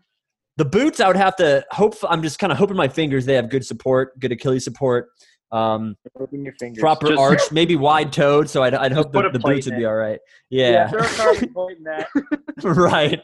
[0.57, 1.95] the boots, I would have to hope.
[2.09, 5.07] I'm just kind of hoping my fingers they have good support, good Achilles support,
[5.51, 6.79] um, Open your fingers.
[6.81, 8.49] proper Just- arch, maybe wide toed.
[8.49, 10.19] So I'd, I'd hope put the, the boots would be all right.
[10.49, 12.07] Yeah, Yeah, throw a carbon plate in that.
[12.63, 13.21] right.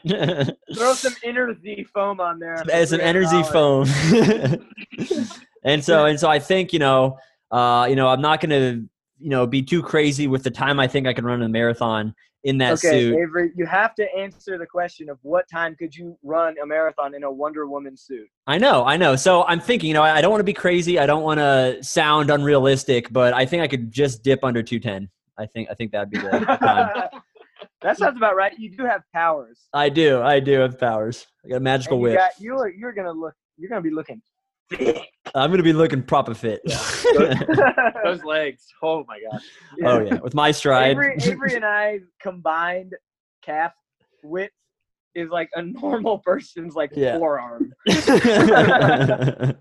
[0.74, 2.56] Throw some energy foam on there.
[2.64, 5.40] for As an energy $300.
[5.66, 7.18] And so and so I think you know,
[7.50, 8.82] uh, you know, I'm not gonna
[9.18, 12.14] you know be too crazy with the time I think I can run a marathon
[12.44, 13.16] in that Okay, suit.
[13.16, 17.14] Avery, you have to answer the question of what time could you run a marathon
[17.14, 18.28] in a Wonder Woman suit?
[18.46, 19.16] I know, I know.
[19.16, 20.98] So I'm thinking, you know, I don't want to be crazy.
[20.98, 25.10] I don't want to sound unrealistic, but I think I could just dip under 210.
[25.38, 27.08] I think I think that'd be the time.
[27.82, 28.56] that sounds about right.
[28.58, 29.68] You do have powers.
[29.72, 30.22] I do.
[30.22, 31.26] I do have powers.
[31.44, 32.16] I got a magical you whip.
[32.16, 34.22] got you are you're gonna look you're gonna be looking.
[35.34, 36.60] I'm gonna be looking proper fit.
[38.04, 38.66] Those legs.
[38.82, 39.44] Oh my gosh.
[39.84, 40.92] oh yeah, with my stride.
[40.92, 42.94] Avery, Avery and I combined
[43.42, 43.72] calf
[44.22, 44.52] width
[45.14, 47.18] is like a normal person's like Yeah.
[47.18, 47.72] forearm.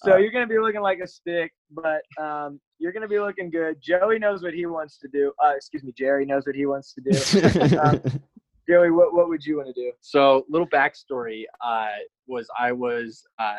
[0.00, 3.78] So you're gonna be looking like a stick, but um, you're gonna be looking good.
[3.82, 5.32] Joey knows what he wants to do.
[5.44, 7.78] Uh, excuse me, Jerry knows what he wants to do.
[7.78, 8.00] Um,
[8.68, 9.92] Joey, what what would you want to do?
[10.00, 11.88] So little backstory uh,
[12.26, 13.54] was I was uh,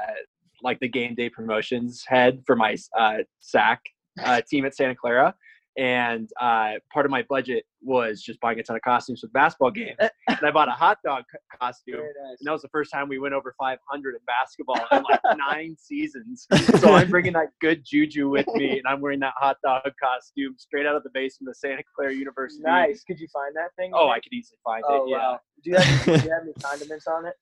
[0.62, 3.82] like the game day promotions head for my uh, SAC
[4.24, 5.34] uh, team at Santa Clara,
[5.80, 9.32] and uh, part of my budget was just buying a ton of costumes for the
[9.32, 9.96] basketball game.
[10.00, 11.24] and I bought a hot dog
[11.60, 11.96] costume.
[12.02, 12.38] Nice.
[12.40, 15.78] And that was the first time we went over 500 in basketball in like nine
[15.80, 16.46] seasons.
[16.80, 20.56] So I'm bringing that good juju with me, and I'm wearing that hot dog costume
[20.58, 22.62] straight out of the basement of Santa Clara University.
[22.66, 23.04] Nice.
[23.06, 23.92] Could you find that thing?
[23.94, 25.12] Oh, I could easily find Oh it.
[25.12, 25.18] Yeah.
[25.18, 25.40] wow.
[25.64, 27.34] Do you have do you have any condiments on it?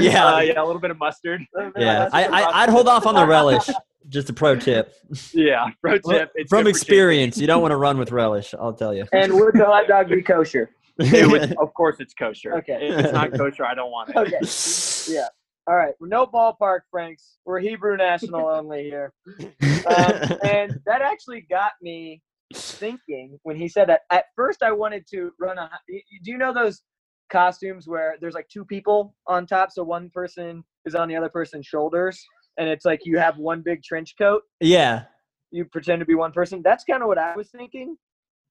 [0.00, 1.40] yeah, Uh, yeah, a little bit of mustard.
[1.76, 2.08] yeah.
[2.12, 3.68] I, I I'd hold off on the relish.
[4.08, 4.94] Just a pro tip
[5.34, 6.30] Yeah, pro tip.
[6.34, 7.36] It's from experience.
[7.38, 8.54] You don't want to run with relish.
[8.58, 9.04] I'll tell you.
[9.12, 10.70] And would the hot dog be kosher?
[10.98, 12.54] It would- of course, it's kosher.
[12.58, 12.88] Okay.
[12.88, 14.16] If it's not kosher, I don't want it.
[14.16, 15.12] Okay.
[15.14, 15.28] Yeah.
[15.66, 15.94] All right.
[16.00, 17.36] No ballpark, Franks.
[17.44, 19.12] We're Hebrew national only here.
[19.26, 22.22] Um, and that actually got me
[22.54, 24.00] thinking when he said that.
[24.10, 25.62] At first, I wanted to run a.
[25.62, 26.82] y- y- Do you know those
[27.30, 31.28] costumes where there's like two people on top, so one person is on the other
[31.28, 32.20] person's shoulders,
[32.60, 34.42] and it's like you have one big trench coat.
[34.60, 35.04] yeah.
[35.50, 36.60] You pretend to be one person.
[36.62, 37.96] That's kind of what I was thinking.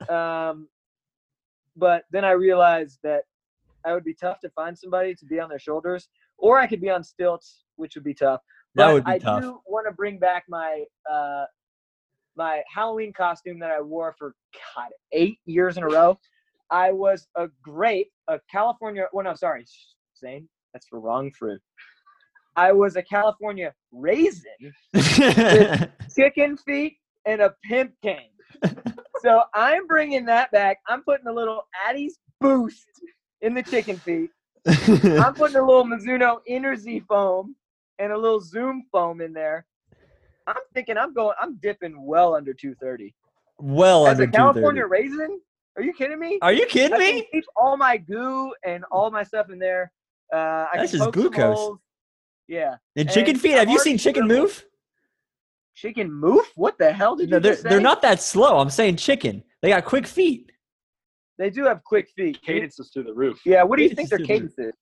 [0.09, 0.67] Um,
[1.77, 3.21] but then I realized that
[3.85, 6.81] I would be tough to find somebody to be on their shoulders, or I could
[6.81, 8.41] be on stilts, which would be tough.
[8.75, 9.41] That But would be I tough.
[9.43, 11.45] do want to bring back my uh,
[12.35, 14.33] my Halloween costume that I wore for
[14.75, 16.17] God eight years in a row.
[16.69, 19.07] I was a grape, a California.
[19.13, 19.65] Well, no, sorry,
[20.19, 21.61] Zane, that's the wrong fruit.
[22.59, 24.73] I was a California raisin,
[26.13, 28.31] chicken feet, and a pimp cane.
[29.21, 30.79] so I'm bringing that back.
[30.85, 32.89] I'm putting a little Addie's boost
[33.39, 34.29] in the chicken feet.
[34.67, 37.55] I'm putting a little Mizuno Enerzy foam
[37.97, 39.65] and a little Zoom foam in there.
[40.45, 41.35] I'm thinking I'm going.
[41.41, 43.15] I'm dipping well under 230.
[43.61, 45.17] well As under a California 230.
[45.21, 45.39] raisin?
[45.77, 46.39] Are you kidding me?
[46.41, 47.27] Are you kidding I me?
[47.31, 49.93] keep all my goo and all my stuff in there.
[50.33, 51.55] Uh, I That's can just glucose.
[51.55, 51.79] holes.
[52.49, 53.55] Yeah, And chicken and feet.
[53.55, 54.65] I've you seen chicken move?
[55.75, 56.43] chicken move?
[56.55, 57.69] What the hell did No, you they're just say?
[57.69, 58.57] they're not that slow.
[58.57, 59.43] I'm saying chicken.
[59.61, 60.51] They got quick feet.
[61.37, 62.41] They do have quick feet.
[62.41, 63.39] Cadence is through the roof.
[63.45, 63.61] Yeah.
[63.63, 64.73] What do you think their is cadence is?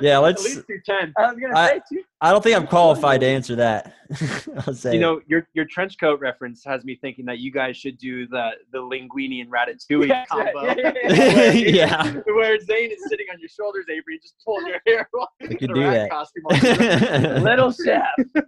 [0.00, 0.44] Yeah, let's.
[0.44, 1.12] At least 210.
[1.16, 2.02] I was gonna I- say two.
[2.20, 3.94] I don't think I'm qualified to answer that.
[4.66, 4.94] I'll say.
[4.94, 8.26] You know, your your trench coat reference has me thinking that you guys should do
[8.28, 10.62] the the linguine and ratatouille Yeah, combo.
[10.64, 11.52] yeah, yeah, yeah.
[12.04, 12.12] yeah.
[12.26, 15.58] Where Zane is sitting on your shoulders, Avery, just pulling your hair while We you're
[15.58, 16.10] could do a rat that.
[16.10, 17.42] costume on.
[17.44, 18.02] Little chef.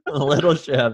[0.06, 0.92] little chef.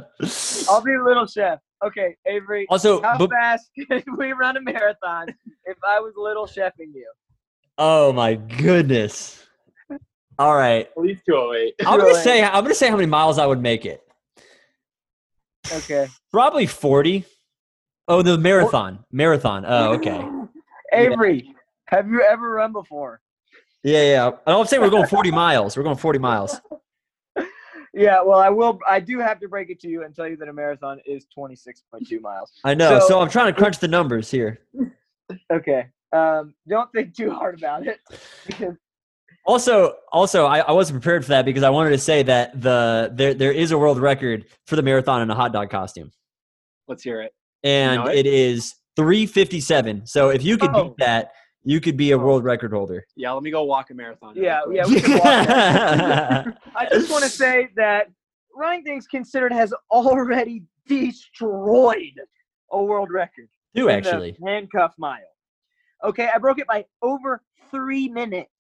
[0.69, 1.59] I'll be little chef.
[1.85, 2.67] Okay, Avery.
[2.69, 5.29] Also, How but, fast can we run a marathon
[5.65, 7.11] if I was little chefing you?
[7.79, 9.45] Oh my goodness.
[10.39, 10.89] All right.
[10.97, 11.75] At least 208.
[11.87, 14.03] I'm gonna say I'm gonna say how many miles I would make it.
[15.73, 16.09] Okay.
[16.33, 17.25] Probably 40.
[18.09, 19.05] Oh, the marathon.
[19.13, 19.65] Marathon.
[19.67, 20.27] Oh, okay.
[20.93, 21.55] Avery,
[21.87, 23.21] have you ever run before?
[23.85, 24.31] Yeah, yeah.
[24.47, 25.77] I'm saying we're going 40 miles.
[25.77, 26.61] We're going 40 miles.
[27.93, 28.79] Yeah, well, I will.
[28.89, 31.27] I do have to break it to you and tell you that a marathon is
[31.37, 32.53] 26.2 miles.
[32.63, 33.01] I know.
[33.01, 34.61] So, So- I'm trying to crunch the numbers here.
[35.53, 35.89] Okay.
[36.13, 38.01] Um, don't think too hard about it
[38.47, 38.75] because
[39.47, 43.11] Also, also, I, I wasn't prepared for that because I wanted to say that the
[43.15, 46.11] there there is a world record for the marathon in a hot dog costume,
[46.89, 47.33] Let's hear it.
[47.63, 48.19] and know it?
[48.19, 50.07] it is 357.
[50.07, 50.85] So if you could Oh.
[50.85, 52.21] beat that, you could be a Oh.
[52.25, 53.05] world record holder.
[53.17, 54.35] Yeah, let me go walk a marathon.
[54.37, 54.77] yeah, quick.
[54.77, 54.87] yeah.
[54.87, 55.25] We can walk
[56.77, 58.09] I just want to say that
[58.55, 62.21] Running Things Considered has already destroyed
[62.73, 63.49] a world record.
[63.75, 64.37] in the actually.
[64.45, 65.21] handcuff mile.
[66.05, 68.51] Okay, I broke it by over three minutes.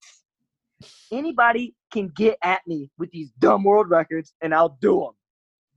[1.12, 5.12] Anybody can get at me with these dumb world records, and I'll do them.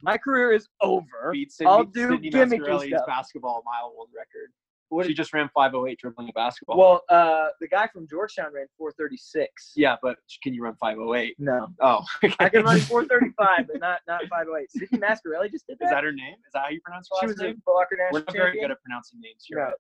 [0.02, 1.32] My career is over.
[1.32, 3.06] Beat Sydney, I'll do Sydney gimmicky stuff.
[3.08, 4.52] basketball mile world record.
[4.90, 6.78] What- she just ran 508 dribbling a basketball.
[6.78, 9.72] Well, uh, the guy from Georgetown ran 436.
[9.76, 11.36] yeah, but can you run 508?
[11.40, 12.04] No, Oh,
[12.40, 14.72] I can run 435, but not not 508.
[14.72, 15.86] Sydney Masciarelli just did that.
[15.86, 16.36] Is that her name?
[16.46, 17.62] Is that how you pronounce her she last was a name?
[17.66, 19.46] Foot Locker We're not very good at pronouncing names.
[19.50, 19.74] You're No.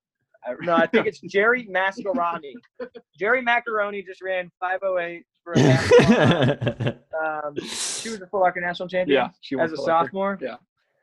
[0.47, 0.57] Right.
[0.61, 2.53] I- No, I think it's Jerry Mascaroni.
[3.19, 6.93] Jerry Macaroni just ran 508 for a basketball.
[7.21, 9.15] um, she was a Foot Locker national champion.
[9.23, 10.37] yeah, she won as a sophomore.
[10.41, 10.55] Yeah.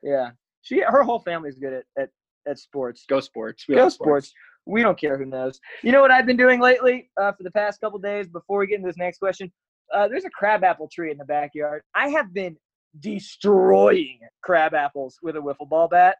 [0.03, 0.31] Yeah.
[0.62, 2.09] She her whole family's good at at,
[2.46, 3.05] at sports.
[3.09, 3.64] Go sports.
[3.68, 4.33] We Go love sports.
[4.66, 5.59] We don't care who knows.
[5.83, 8.66] You know what I've been doing lately uh, for the past couple days before we
[8.66, 9.50] get into this next question?
[9.92, 11.83] Uh, there's a crabapple tree in the backyard.
[11.94, 12.57] I have been
[13.00, 16.16] destroying crab apples with a wiffle ball bat.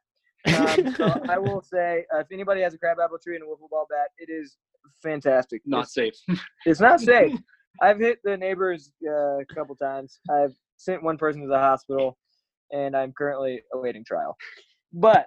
[0.47, 3.69] Um, so I will say, uh, if anybody has a crabapple tree and a wiffle
[3.71, 4.57] ball bat, it is
[5.03, 5.63] fantastic.
[5.67, 6.15] Not It's, safe.
[6.67, 7.39] it's not safe.
[7.83, 10.21] I've hit the neighbors uh, a couple times.
[10.31, 12.19] I've sent one person to the hospital,
[12.73, 14.37] and I'm currently awaiting trial.
[14.93, 15.27] But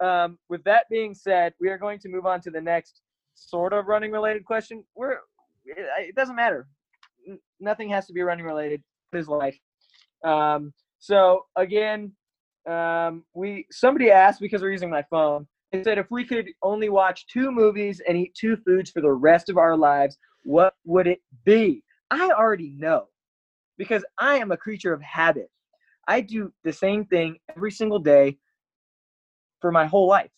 [0.00, 3.00] um, with that being said, we are going to move on to the next
[3.34, 4.84] sort of running related question.
[4.94, 5.14] We're
[5.64, 6.66] it, it doesn't matter.
[7.28, 8.82] N- Nothing has to be running related.
[9.12, 9.56] His life.
[10.24, 12.12] Um, so again,
[12.66, 15.46] um, we somebody asked because we're using my phone.
[15.72, 19.12] They said if we could only watch two movies and eat two foods for the
[19.12, 21.82] rest of our lives, what would it be?
[22.10, 23.08] I already know
[23.76, 25.50] because I am a creature of habit.
[26.06, 28.38] I do the same thing every single day
[29.60, 30.30] for my whole life,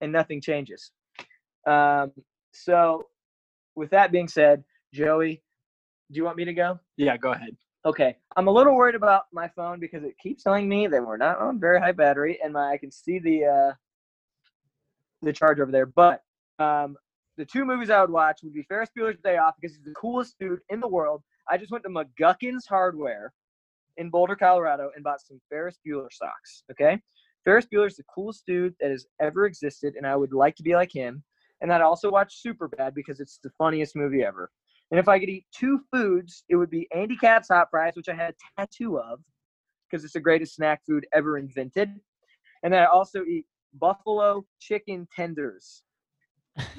[0.00, 0.92] and nothing changes.
[1.66, 2.12] Um,
[2.52, 3.06] so,
[3.74, 4.62] with that being said,
[4.94, 5.42] Joey,
[6.10, 6.78] do you want me to go?
[6.96, 7.56] Yeah, go ahead.
[7.84, 11.16] Okay, I'm a little worried about my phone because it keeps telling me that we're
[11.16, 13.72] not on very high battery, and my I can see the uh,
[15.22, 15.86] the charge over there.
[15.86, 16.22] But
[16.60, 16.96] um,
[17.36, 19.94] the two movies I would watch would be Ferris Bueller's Day Off because he's the
[19.94, 21.22] coolest dude in the world.
[21.50, 23.32] I just went to McGuckin's Hardware
[23.96, 26.62] in Boulder, Colorado, and bought some Ferris Bueller socks.
[26.70, 27.00] Okay,
[27.44, 30.76] Ferris Bueller's the coolest dude that has ever existed, and I would like to be
[30.76, 31.24] like him.
[31.60, 34.50] And I'd also watch Superbad because it's the funniest movie ever.
[34.92, 38.10] And if I could eat two foods, it would be Andy Capp's hot fries, which
[38.10, 39.20] I had a tattoo of
[39.90, 41.88] because it's the greatest snack food ever invented.
[42.62, 43.46] And then I also eat
[43.80, 45.82] buffalo chicken tenders.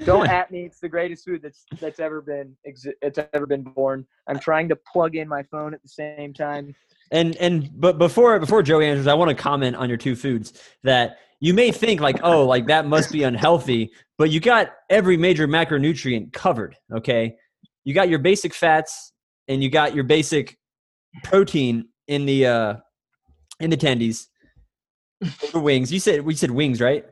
[0.06, 0.62] Don't at me.
[0.62, 2.86] It's the greatest food that's that's ever been it's
[3.34, 4.06] ever been born.
[4.28, 6.76] I'm trying to plug in my phone at the same time.
[7.12, 10.54] And and but before before Joey answers, I want to comment on your two foods
[10.84, 15.18] that you may think like, oh, like that must be unhealthy, but you got every
[15.18, 16.78] major macronutrient covered.
[16.96, 17.38] Okay,
[17.84, 19.14] you got your basic fats
[19.48, 20.58] and you got your basic
[21.24, 22.76] protein in the uh
[23.60, 24.28] in the tendies.
[25.54, 25.92] The wings.
[25.92, 27.06] You said we said wings, right?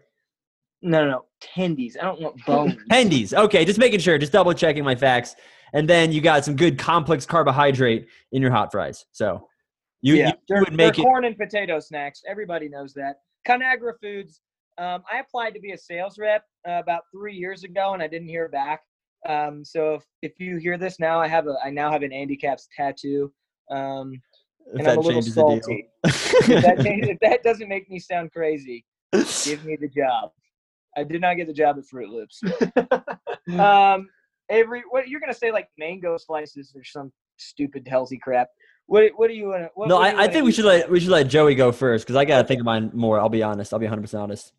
[0.82, 1.26] No, no, no.
[1.42, 1.96] Tendies.
[2.00, 2.76] I don't want bones.
[2.92, 3.34] Tendies.
[3.34, 5.36] Okay, just making sure, just double checking my facts.
[5.74, 9.06] And then you got some good complex carbohydrate in your hot fries.
[9.14, 9.48] So
[10.02, 11.04] you, yeah, you they're, would make it.
[11.04, 12.22] corn and potato snacks.
[12.28, 13.18] Everybody knows that.
[13.48, 14.42] Conagra Foods.
[14.78, 18.08] Um, I applied to be a sales rep uh, about three years ago, and I
[18.08, 18.82] didn't hear back.
[19.28, 22.12] Um, so if, if you hear this now, I have a I now have an
[22.12, 23.32] Andy Capp's tattoo.
[23.70, 24.22] Um,
[24.74, 25.88] If and I'm a little salty.
[26.04, 30.32] if, that changes, if that doesn't make me sound crazy, give me the job.
[30.98, 32.42] I did not get the job at Fruit Loops.
[33.60, 34.10] um,
[34.50, 38.50] Avery, what you're gonna say like mango slices or some stupid healthy crap?
[38.88, 39.88] What What do you want to?
[39.88, 42.26] no, I, I think we should let we should let Joey go first because I
[42.26, 43.20] gotta think of mine more.
[43.20, 43.72] I'll be honest.
[43.74, 44.54] I'll be 100 percent honest.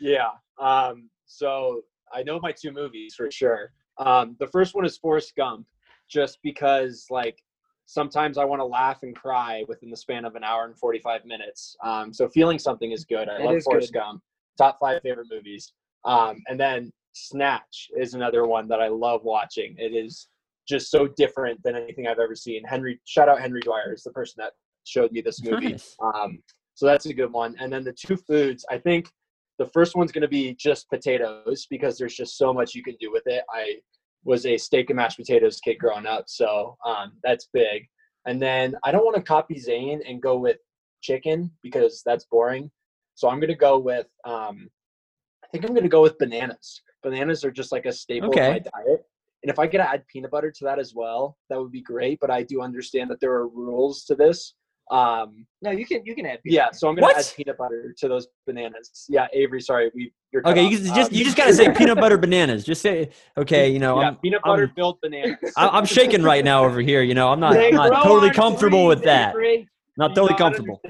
[0.00, 0.30] Yeah.
[0.60, 3.72] Um, so I know my two movies for sure.
[3.98, 5.66] Um, the first one is Forrest Gump,
[6.08, 7.38] just because like
[7.86, 11.24] sometimes I want to laugh and cry within the span of an hour and 45
[11.24, 11.76] minutes.
[11.82, 13.28] Um, so feeling something is good.
[13.28, 13.98] I That love Forrest good.
[13.98, 14.22] Gump.
[14.58, 15.72] Top five favorite movies.
[16.04, 19.74] Um, and then Snatch is another one that I love watching.
[19.78, 20.28] It is
[20.68, 22.62] just so different than anything I've ever seen.
[22.64, 24.52] Henry, shout out Henry Dwyer is the person that
[24.84, 25.70] showed me this movie.
[25.72, 25.96] Nice.
[26.00, 26.42] Um,
[26.74, 27.56] so that's a good one.
[27.58, 29.10] And then the two foods, I think
[29.58, 32.96] the first one's going to be just potatoes because there's just so much you can
[33.00, 33.44] do with it.
[33.52, 33.76] I
[34.24, 37.86] was a steak and mashed potatoes kid growing up, so um, that's big.
[38.26, 40.58] And then I don't want to copy Zane and go with
[41.00, 42.70] chicken because that's boring.
[43.14, 44.68] So I'm going to go with, um,
[45.42, 46.82] I think I'm going to go with bananas.
[47.02, 48.46] Bananas are just like a staple Okay.
[48.46, 49.04] of my diet.
[49.42, 52.18] And if I could add peanut butter to that as well, that would be great.
[52.20, 54.54] But I do understand that there are rules to this.
[54.90, 56.38] Um, No, you can you can add.
[56.44, 57.18] yeah, so I'm gonna What?
[57.18, 59.04] add peanut butter to those bananas.
[59.08, 61.98] Yeah, Avery, sorry, we you're Okay, you just just, Um, you just gotta say peanut
[61.98, 62.64] butter bananas.
[62.64, 63.68] Just say okay.
[63.68, 65.36] You know, yeah, I'm, peanut I'm- butter filled bananas.
[65.56, 67.02] I- I'm shaking right now over here.
[67.02, 69.30] You know, I'm not, I'm not totally on comfortable with that.
[69.30, 69.68] Avery.
[69.98, 70.80] Not You totally don't comfortable.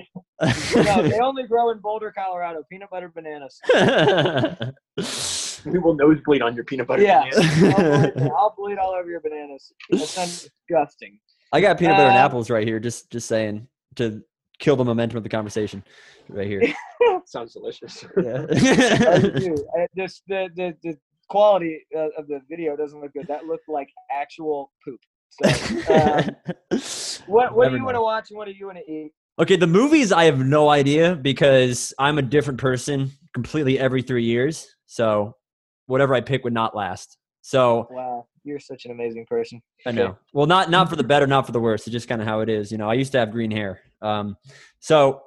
[0.84, 2.62] No, they only grow in Boulder, Colorado.
[2.70, 3.58] Peanut butter bananas.
[5.64, 7.22] we will nosebleed on your peanut butter Yeah.
[7.30, 8.12] bananas.
[8.14, 9.72] I'll bleed, I'll bleed all over your bananas.
[9.90, 11.18] That sounds disgusting.
[11.52, 12.78] I got peanut butter and Um, apples right here.
[12.78, 13.66] Just just saying
[13.98, 14.22] to
[14.58, 15.82] kill the momentum of the conversation,
[16.28, 16.62] right here.
[17.26, 18.04] Sounds delicious.
[18.16, 18.46] Yeah.
[19.96, 20.96] just the, the the
[21.28, 23.26] quality uh, of the video doesn't look good.
[23.28, 25.00] That looked like actual poop.
[25.30, 25.48] So,
[25.94, 26.36] um,
[27.26, 29.12] what what do you want to watch and what do you want to eat?
[29.38, 34.24] Okay, the movies I have no idea because I'm a different person completely every three
[34.24, 34.66] years.
[34.86, 35.36] So
[35.86, 37.18] whatever I pick would not last.
[37.42, 39.62] So Wow, you're such an amazing person.
[39.86, 40.18] I know.
[40.32, 41.86] Well, not not for the better, not for the worse.
[41.86, 42.72] It's just kind of how it is.
[42.72, 43.80] You know, I used to have green hair.
[44.02, 44.36] Um,
[44.80, 45.22] so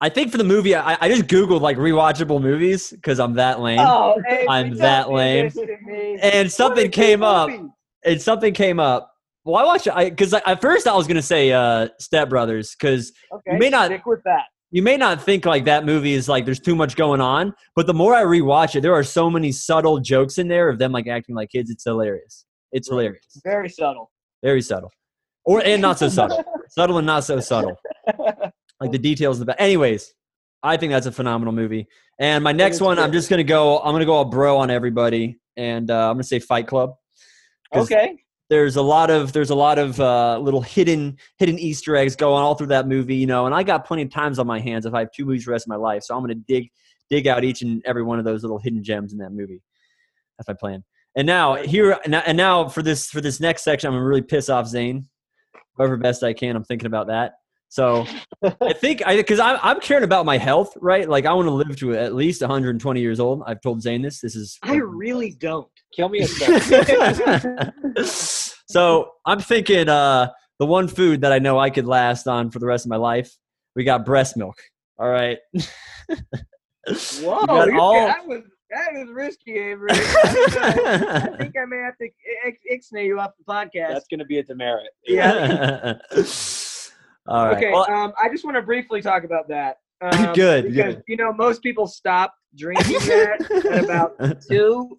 [0.00, 3.60] I think for the movie, I, I just googled like rewatchable movies because I'm that
[3.60, 5.46] lame, Oh, hey, I'm that lame.
[5.46, 6.18] this to me.
[6.22, 7.50] and something came up.
[8.02, 9.12] And something came up.
[9.44, 13.12] Well, I watched I because at first I was gonna say uh, Step Brothers because
[13.32, 14.44] Okay, may not- stick with that.
[14.70, 17.86] you may not think like that movie is like there's too much going on, but
[17.86, 20.92] the more I rewatch it, there are so many subtle jokes in there of them
[20.92, 21.70] like acting like kids.
[21.70, 22.46] It's hilarious.
[22.72, 23.38] It's hilarious.
[23.44, 24.10] Very subtle.
[24.42, 24.92] Very subtle,
[25.44, 26.42] or and not so subtle.
[26.70, 27.76] subtle and not so subtle.
[28.80, 29.52] Like the details of the.
[29.52, 30.14] Ba- Anyways,
[30.62, 31.86] I think that's a phenomenal movie.
[32.18, 33.78] And my next one, I'm just gonna go.
[33.80, 36.94] I'm gonna go all bro on everybody, and uh, I'm gonna say Fight Club.
[37.74, 38.16] okay.
[38.48, 42.42] there's a lot of there's a lot of uh, little hidden hidden Easter eggs going
[42.42, 43.46] all through that movie, you know.
[43.46, 45.50] And I got plenty of times on my hands if I have two movies for
[45.50, 46.70] the rest of my life, so I'm gonna dig
[47.10, 49.62] dig out each and every one of those little hidden gems in that movie.
[50.38, 50.84] That's my plan.
[51.16, 54.48] And now here and now for this for this next section, I'm gonna really piss
[54.48, 55.08] off Zane.
[55.80, 57.32] However best I can, I'm thinking about that.
[57.70, 58.04] So
[58.60, 61.08] I think I because I'm I'm caring about my health, right?
[61.08, 63.42] Like I want to live to at least 120 years old.
[63.46, 64.20] I've told Zane this.
[64.20, 65.68] This is I really don't.
[65.96, 67.72] Kill me a second.
[68.04, 70.28] so I'm thinking uh
[70.58, 72.96] the one food that I know I could last on for the rest of my
[72.96, 73.32] life.
[73.74, 74.56] We got breast milk.
[74.98, 75.38] All right.
[77.22, 78.14] Whoa, got you- all-
[78.70, 79.90] that was risky, Avery.
[79.92, 82.08] I I think I may have to
[82.46, 83.92] ix- ixnay you off the podcast.
[83.92, 84.90] That's going to be a demerit.
[85.06, 85.94] Yeah.
[87.26, 87.56] All right.
[87.56, 89.78] Okay, Well, um, I just want to briefly talk about that.
[90.02, 91.04] Um, Good, because good.
[91.08, 94.98] you know most people stop drinking that at about two.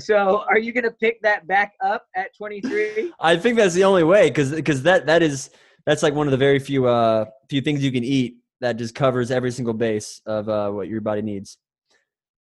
[0.00, 3.14] So, are you gonna pick that back up at 23?
[3.20, 5.48] I think that's the only way because that that is
[5.86, 8.94] that's like one of the very few uh few things you can eat that just
[8.94, 11.56] covers every single base of uh what your body needs.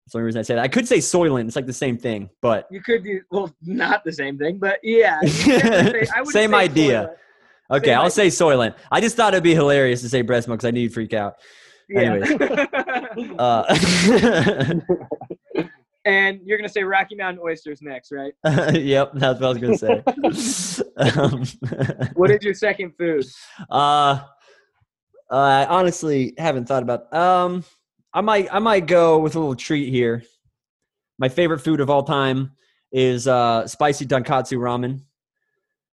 [0.06, 0.64] That's the only reason I say that.
[0.64, 1.48] I could say Soylent.
[1.48, 4.80] It's like the same thing, but You could do well, not the same thing, but
[4.84, 7.02] yeah, you could definitely say- Same idea.
[7.06, 7.18] toilet.
[7.72, 8.12] okay, Same I'll idea.
[8.12, 8.76] say Soylent.
[8.92, 11.14] I just thought it'd be hilarious to say breast milk because I knew you'd freak
[11.14, 11.36] out.
[11.90, 12.20] Yeah.
[13.40, 13.64] Uh,
[16.06, 18.34] and you're gonna say Rocky Mountain oysters next, right?
[18.74, 20.84] yep, that's what I was gonna say.
[20.98, 21.44] um,
[22.16, 23.26] What is your second food?
[23.70, 24.20] Uh,
[25.32, 27.12] I honestly haven't thought about.
[27.14, 27.64] Um,
[28.16, 30.24] I might I might go with a little treat here.
[31.20, 32.52] My favorite food of all time
[32.92, 35.02] is uh, spicy tonkatsu ramen.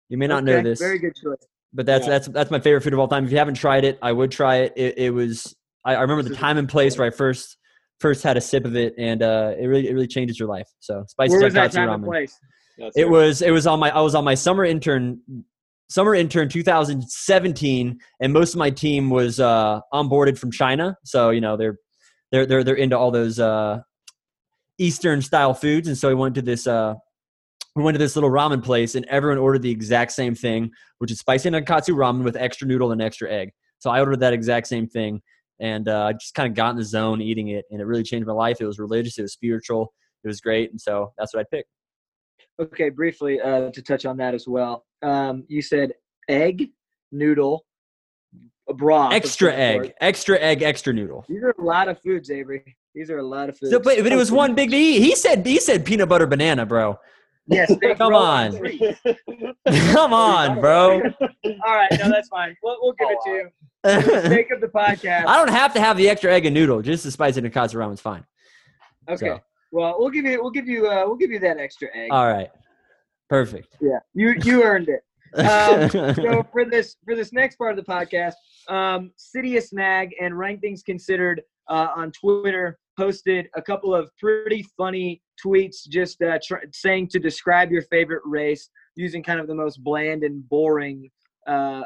[0.09, 1.37] You may not know this, Very good choice.
[1.73, 2.11] but that's Yeah.
[2.11, 3.25] that's that's my favorite food of all time.
[3.25, 4.73] If you haven't tried it, I would try it.
[4.77, 5.55] It, it was
[5.85, 7.57] I, I remember the time and place where I first
[8.01, 10.69] first had a sip of it, and uh, it really it really changes your life.
[10.81, 11.95] So spicy Where was that time ramen.
[11.95, 12.37] and place?
[12.79, 13.11] That's It right.
[13.13, 15.21] was it was on my I was on my summer intern
[15.89, 20.97] summer intern 2017 and most of my team was uh onboarded from China.
[21.05, 21.79] So, you know, they're
[22.31, 23.81] they're they're they're into all those uh
[24.79, 26.95] eastern style foods and so we went to this uh
[27.79, 31.13] we went to this little ramen place and everyone ordered the exact same thing, which
[31.13, 33.53] is spicy tonkatsu ramen with extra noodle and extra egg.
[33.79, 35.23] So I ordered that exact same thing
[35.61, 38.03] and uh, I just kind of got in the zone eating it and it really
[38.03, 38.61] changed my life.
[38.61, 41.69] It was religious, it was spiritual, it was great and so that's what I picked.
[42.61, 44.85] Okay, briefly uh, to touch on that as well.
[45.03, 45.93] Um, you said
[46.29, 46.71] egg,
[47.13, 47.65] noodle,
[48.69, 49.95] a broth, extra egg, sort.
[50.01, 51.25] extra egg, extra noodle.
[51.29, 52.77] These are a lot of foods, Avery.
[52.95, 53.73] These are a lot of foods.
[53.73, 54.71] So, but, but it was one big.
[54.71, 56.99] He, he said he said peanut butter banana, bro.
[57.47, 58.53] Yes, Come roll on.
[59.93, 61.01] Come on, bro.
[61.01, 62.57] All right, no, that's fine.
[62.63, 63.51] We'll, we'll give it to you.
[63.85, 65.27] For the I of the podcast.
[65.27, 66.83] I don't have to have the extra egg and noodle.
[66.83, 68.25] Just the spicy tonkatsu ramen's fine.
[69.09, 69.27] Okay.
[69.29, 69.41] so.
[69.73, 72.11] Well, we'll give you we'll give you uh, we'll give you that extra egg.
[72.11, 72.51] All right,
[73.29, 73.77] perfect.
[73.81, 75.03] yeah, you you earned it.
[75.35, 78.35] Um, so for this for this next part of the podcast,
[78.69, 84.67] um, Citius Mag and Rank Things Considered uh, on Twitter posted a couple of pretty
[84.77, 89.55] funny tweets, just uh, tr- saying to describe your favorite race using kind of the
[89.55, 91.09] most bland and boring
[91.47, 91.83] uh,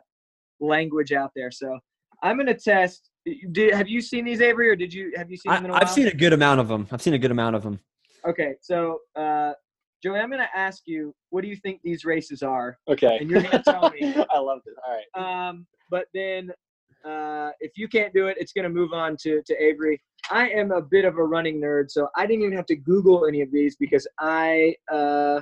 [0.60, 1.50] language out there.
[1.50, 1.78] So
[2.22, 3.10] I'm gonna test.
[3.52, 5.70] Did, have you seen these, Avery, or did you have you seen I, them in
[5.72, 6.88] a I've seen a good amount of them.
[6.90, 7.78] I've seen a good amount of them.
[8.26, 9.52] Okay, so uh,
[10.02, 12.78] Joey, I'm gonna ask you, what do you think these races are?
[12.88, 13.18] Okay.
[13.20, 14.14] And you're gonna tell me.
[14.30, 14.74] I love this.
[14.86, 15.48] All right.
[15.48, 16.50] Um, but then
[17.04, 20.00] uh, if you can't do it, it's going to move on to, to Avery.
[20.30, 23.26] I am a bit of a running nerd, so I didn't even have to Google
[23.26, 25.40] any of these because I, uh,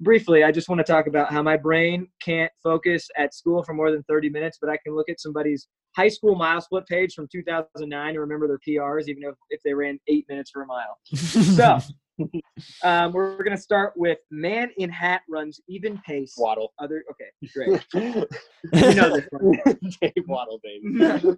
[0.00, 3.74] briefly, I just want to talk about how my brain can't focus at school for
[3.74, 7.14] more than 30 minutes, but I can look at somebody's high school mile split page
[7.14, 10.66] from 2009 and remember their PRs, even if, if they ran eight minutes for a
[10.66, 10.98] mile.
[11.16, 11.78] So
[12.82, 16.34] um, we're, we're going to start with man in hat runs even pace.
[16.38, 16.68] Wottle.
[16.78, 17.84] Other okay, great.
[17.94, 19.58] you know this one.
[20.00, 21.36] Dave Wottle, baby.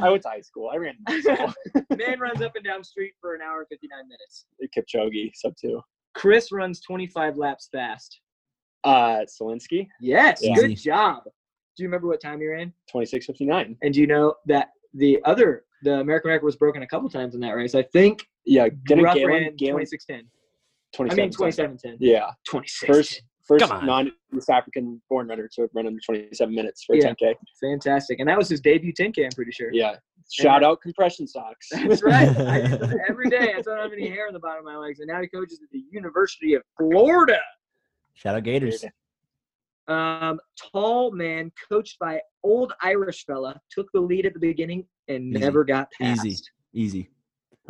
[0.00, 0.70] I went to high school.
[0.72, 1.52] I ran high school.
[1.96, 4.46] Man runs up and down street for an hour and 59 minutes.
[4.76, 5.80] Kipchoge, sub two.
[6.14, 8.20] Chris runs 25 laps fast.
[8.84, 10.54] Uh, Solinsky, Yes, Yeah.
[10.54, 11.24] good job.
[11.76, 12.72] Do you remember what time you ran?
[12.88, 13.76] 2659.
[13.82, 17.34] And do you know that the other, the American record was broken a couple times
[17.34, 17.74] in that race?
[17.74, 20.26] I think Yeah, didn't Rupp Galen, ran Galen 2610.
[20.94, 21.20] 27.
[21.20, 21.96] I mean 2710.
[22.00, 22.86] Yeah, 26.
[22.96, 27.12] first first non-East African born runner to run under 27 minutes for a Yeah.
[27.14, 27.34] 10K.
[27.60, 28.20] Fantastic.
[28.20, 29.70] And that was his debut 10K, I'm pretty sure.
[29.72, 29.96] Yeah.
[30.32, 31.68] Shout out compression socks.
[31.72, 32.28] That's right.
[32.28, 32.60] I
[33.08, 33.52] every day.
[33.56, 35.00] I don't have any hair on the bottom of my legs.
[35.00, 37.40] And now he coaches at the University of Florida.
[38.14, 38.84] Shout out Gators.
[39.88, 40.38] Um,
[40.72, 45.40] tall man coached by old Irish fella took the lead at the beginning and Easy.
[45.40, 46.24] never got past.
[46.24, 46.44] Easy.
[46.72, 47.10] Easy.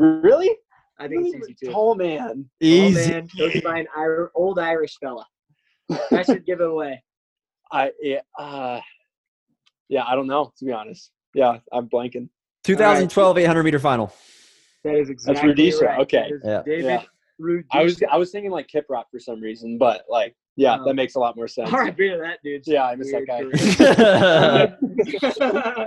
[0.01, 0.51] Really?
[0.99, 1.73] I think it's easy too.
[1.73, 2.19] Tall man.
[2.29, 3.11] Tall Easy.
[3.11, 5.25] man coached by an Ir- old Irish fella.
[6.13, 7.03] I should give it away.
[7.73, 8.81] I yeah, uh,
[9.89, 11.11] yeah, I don't know to be honest.
[11.35, 12.29] Yeah, I'm blanking.
[12.65, 14.13] 2012 800 meter final.
[14.85, 16.01] That is exactly That's Rudisha, right.
[16.01, 16.31] okay.
[16.45, 16.63] Yeah.
[16.67, 17.03] David Yeah.
[17.41, 17.65] Rudisha.
[17.73, 20.85] I was I was thinking like Kiprop for some reason, but like yeah, Oh.
[20.85, 21.73] that makes a lot more sense.
[21.73, 22.63] All right, beer that dude.
[22.67, 23.45] Yeah, I miss that guy.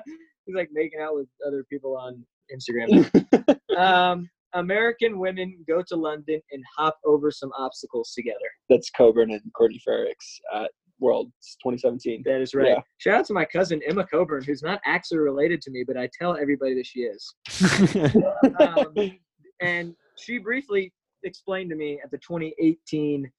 [0.45, 3.09] He's like making out with other people on Instagram.
[3.77, 8.37] um, American women go to London and hop over some obstacles together.
[8.69, 11.31] That's Coburn and Courtney Frerichs at World
[11.63, 12.23] 2017.
[12.25, 12.67] That is right.
[12.67, 12.81] Yeah.
[12.97, 16.09] Shout out to my cousin Emma Coburn, who's not actually related to me, but I
[16.17, 17.33] tell everybody that she is.
[18.59, 18.93] Um,
[19.61, 20.91] and she briefly
[21.23, 23.29] explained to me at the 2018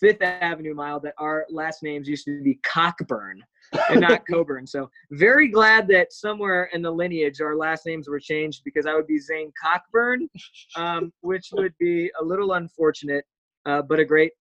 [0.00, 3.42] Fifth Avenue mile that our last names used to be Cockburn
[3.90, 4.66] and not Coburn.
[4.66, 8.94] So very glad that somewhere in the lineage our last names were changed because I
[8.94, 10.28] would be Zane Cockburn,
[10.76, 13.24] um, which would be a little unfortunate,
[13.64, 14.32] uh, but a great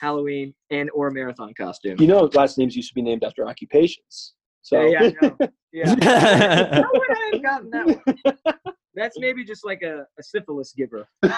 [0.00, 2.00] Halloween and or marathon costume.
[2.00, 4.34] You know, last names used to be named after occupations.
[4.62, 5.36] So Yeah, yeah, I know.
[5.72, 6.82] yeah.
[6.82, 8.74] How would I have gotten that one?
[8.98, 11.08] That's maybe just like a, a syphilis giver.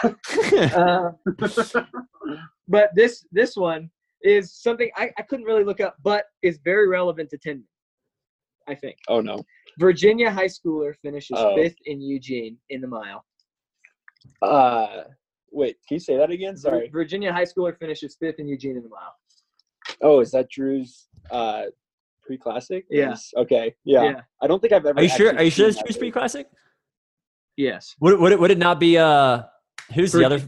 [0.77, 1.11] Uh,
[2.69, 3.91] but this this one
[4.23, 7.65] is something I, I couldn't really look up, but is very relevant to Tinman.
[8.69, 9.43] I think oh no.
[9.79, 11.55] Virginia high schooler finishes Oh.
[11.57, 13.25] fifth in Eugene in the mile.
[14.43, 15.03] Uh,
[15.51, 16.57] wait, can you say that again?
[16.57, 16.89] Sorry.
[16.89, 19.15] Virginia high schooler finishes fifth in Eugene in the mile.
[20.03, 21.65] Oh, is that Drew's uh
[22.23, 22.85] pre-classic?
[22.91, 23.17] Yeah.
[23.37, 23.75] Okay.
[23.85, 24.05] Yeah.
[24.05, 24.21] yeah.
[24.41, 24.99] I don't think I've ever.
[24.99, 25.35] Are you sure?
[25.35, 25.97] Are you sure it's Drew's.
[25.97, 26.47] Pre Classic?
[27.57, 27.95] Yes.
[28.01, 29.43] Would, would it would it not be uh
[29.95, 30.41] who's the other?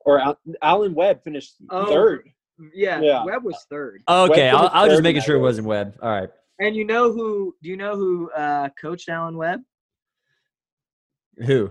[0.00, 1.86] Or Alan Webb finished Oh.
[1.86, 2.28] third.
[2.74, 3.00] Yeah.
[3.00, 3.24] Yeah.
[3.24, 4.02] Webb was third.
[4.08, 5.96] Oh, okay, I'll, finished I was just making sure it wasn't Webb.
[6.02, 7.54] All right, And you know who?
[7.62, 9.60] Do you know who uh, coached Alan Webb?
[11.44, 11.70] who?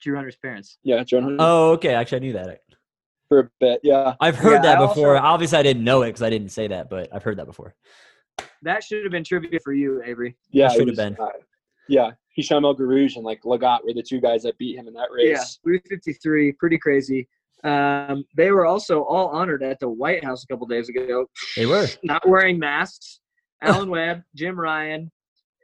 [0.00, 0.78] Drew Hunter's parents.
[0.82, 1.94] Yeah, John Hunter Oh, okay.
[1.94, 2.60] Actually, I knew that.
[3.28, 3.80] for a bit.
[3.82, 4.14] Yeah.
[4.20, 5.16] I've heard Yeah, that I before.
[5.16, 7.46] also- Obviously, I didn't know it because I didn't say that, but I've heard that
[7.46, 7.74] before.
[8.62, 10.36] That should have been trivia for you, Avery.
[10.50, 10.66] Yeah.
[10.66, 11.16] it should have been.
[11.88, 12.12] Yeah.
[12.38, 15.08] Hicham El Guerrouj and like Lagat were the two guys that beat him in that
[15.10, 15.58] race.
[15.64, 17.28] Yeah, 353, pretty crazy.
[17.64, 21.26] Um, they were also all honored at the White House a couple days ago,
[21.56, 21.86] They were.
[22.02, 23.20] not wearing masks.
[23.62, 25.08] Alan Webb, Jim Ryun,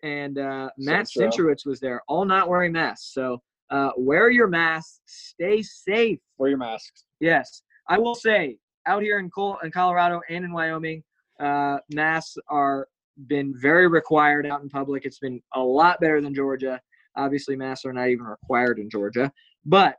[0.02, 1.54] and uh, Matt Centro.
[1.66, 3.12] Was there, all not wearing masks.
[3.12, 6.18] So uh, wear your mask, stay safe.
[6.38, 7.04] Wear your masks.
[7.20, 11.04] Yes, I will say out here in Col- in Colorado and in Wyoming,
[11.38, 12.88] uh, masks are
[13.26, 15.04] been very required out in public.
[15.04, 16.80] It's been a lot better than Georgia.
[17.16, 19.30] Obviously, masks are not even required in Georgia,
[19.64, 19.96] but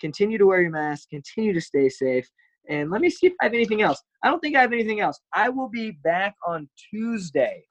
[0.00, 1.08] continue to wear your mask.
[1.10, 2.28] Continue to stay safe.
[2.68, 4.00] And let me see if I have anything else.
[4.22, 5.20] I don't think I have anything else.
[5.34, 7.64] I will be back on Tuesday.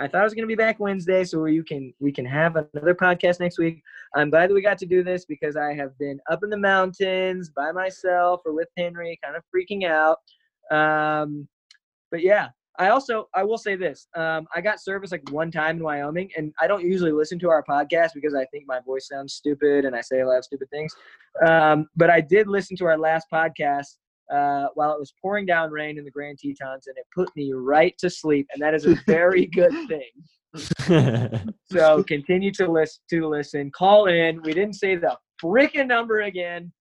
[0.00, 2.56] I thought I was going to be back Wednesday, so you can we can have
[2.56, 3.80] another podcast next week.
[4.16, 6.58] I'm glad that we got to do this because I have been up in the
[6.58, 10.18] mountains by myself or with Henry, kind of freaking out.
[10.76, 11.46] Um,
[12.10, 12.48] but yeah,
[12.78, 16.30] I also I will say this: um, I got service like one time in Wyoming,
[16.36, 19.84] and I don't usually listen to our podcast because I think my voice sounds stupid
[19.84, 20.94] and I say a lot of stupid things.
[21.46, 23.96] Um, but I did listen to our last podcast
[24.32, 27.52] uh, while it was pouring down rain in the Grand Tetons, and it put me
[27.52, 31.50] right to sleep, and that is a very good thing.
[31.70, 33.02] So continue to listen.
[33.10, 34.42] To listen, call in.
[34.42, 36.72] We didn't say the freaking number again.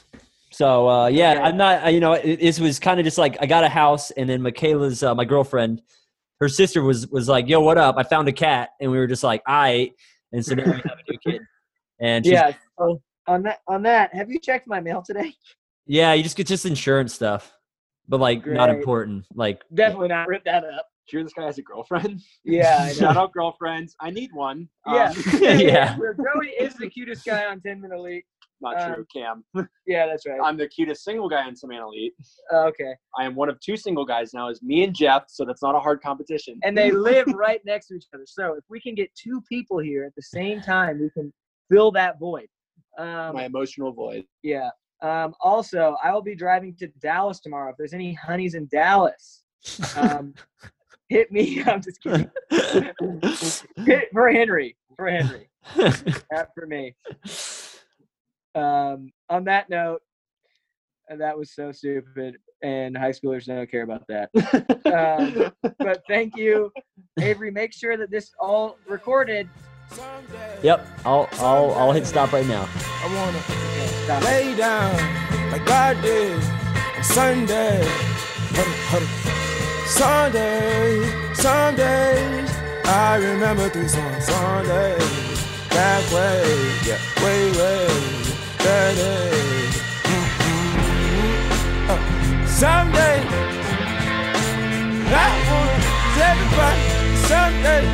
[0.51, 1.41] So uh yeah, Okay.
[1.41, 3.69] I'm not I- you know it, this was kind of just like I got a
[3.69, 5.81] house and then Michaela's uh, my girlfriend
[6.39, 7.95] her sister was was like, "Yo, what up?
[7.97, 9.91] I found a cat." And we were just like, "I."
[10.31, 11.41] And so now we have a new kid.
[11.99, 12.53] And Yeah.
[12.77, 15.33] So on that, on that, have you checked my mail today?
[15.85, 17.53] yeah, you just get just insurance stuff.
[18.07, 19.25] But like not important.
[19.35, 20.27] Like Definitely not.
[20.29, 20.88] Rip that up.
[21.09, 22.21] Sure, this guy has a girlfriend.
[22.43, 22.77] Yeah.
[22.81, 22.93] I know.
[22.93, 23.95] Shout out girlfriends.
[23.99, 24.67] I need one.
[24.87, 25.11] Yeah.
[25.33, 25.95] Um, Yeah.
[26.35, 28.25] Joey is the cutest guy on Tinman Elite.
[28.61, 29.43] not Um, true, Cam.
[29.87, 30.39] Yeah, that's right.
[30.43, 32.13] I'm the cutest single guy in Tinman Elite.
[32.53, 32.93] Uh, okay.
[33.17, 34.49] I am one of two single guys now.
[34.49, 36.59] Is me and Jeff, so that's not a hard competition.
[36.63, 38.25] and they live right next to each other.
[38.27, 41.33] So if we can get two people here at the same time, we can
[41.71, 42.47] fill that void.
[42.97, 44.25] Um, my emotional void.
[44.43, 44.69] yeah.
[45.01, 47.71] Um, also, I will be driving to Dallas tomorrow.
[47.71, 49.43] If there's any honeys in Dallas,
[49.95, 50.33] um,
[51.09, 51.61] hit me.
[51.67, 52.29] I'm just kidding.
[53.85, 54.77] Hit for Henry.
[54.95, 55.49] For Henry.
[56.31, 56.95] Not for me.
[58.55, 60.01] Um, on that note,
[61.11, 64.29] uh, that was so stupid, and high schoolers don't care about that.
[64.85, 66.71] Um, but thank you,
[67.19, 67.51] Avery.
[67.51, 69.49] Make sure that this all recorded.
[69.91, 72.69] Someday yep, I'll I'll I'll hit stop right now.
[72.75, 73.41] I wanna
[74.03, 74.23] stop.
[74.23, 76.43] lay down like God did
[76.95, 77.83] on Sunday.
[78.53, 79.48] Sunday,
[79.89, 80.31] some
[81.75, 82.49] days,
[82.85, 85.01] I remember through some Sundays.
[85.69, 86.45] that way,
[86.85, 87.87] yeah, way, way,
[88.59, 89.09] that mm-hmm.
[89.09, 89.69] day.
[91.89, 91.97] Uh,
[92.45, 93.19] someday,
[95.09, 95.81] that one,
[96.19, 96.83] never tell everybody,
[97.31, 97.85] someday,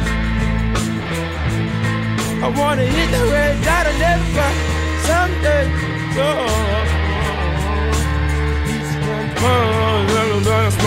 [2.44, 4.60] I wanna hit the red dot on everybody,
[5.08, 5.66] someday.
[6.18, 6.44] Oh,
[9.38, 9.56] oh,
[10.10, 10.85] oh, oh.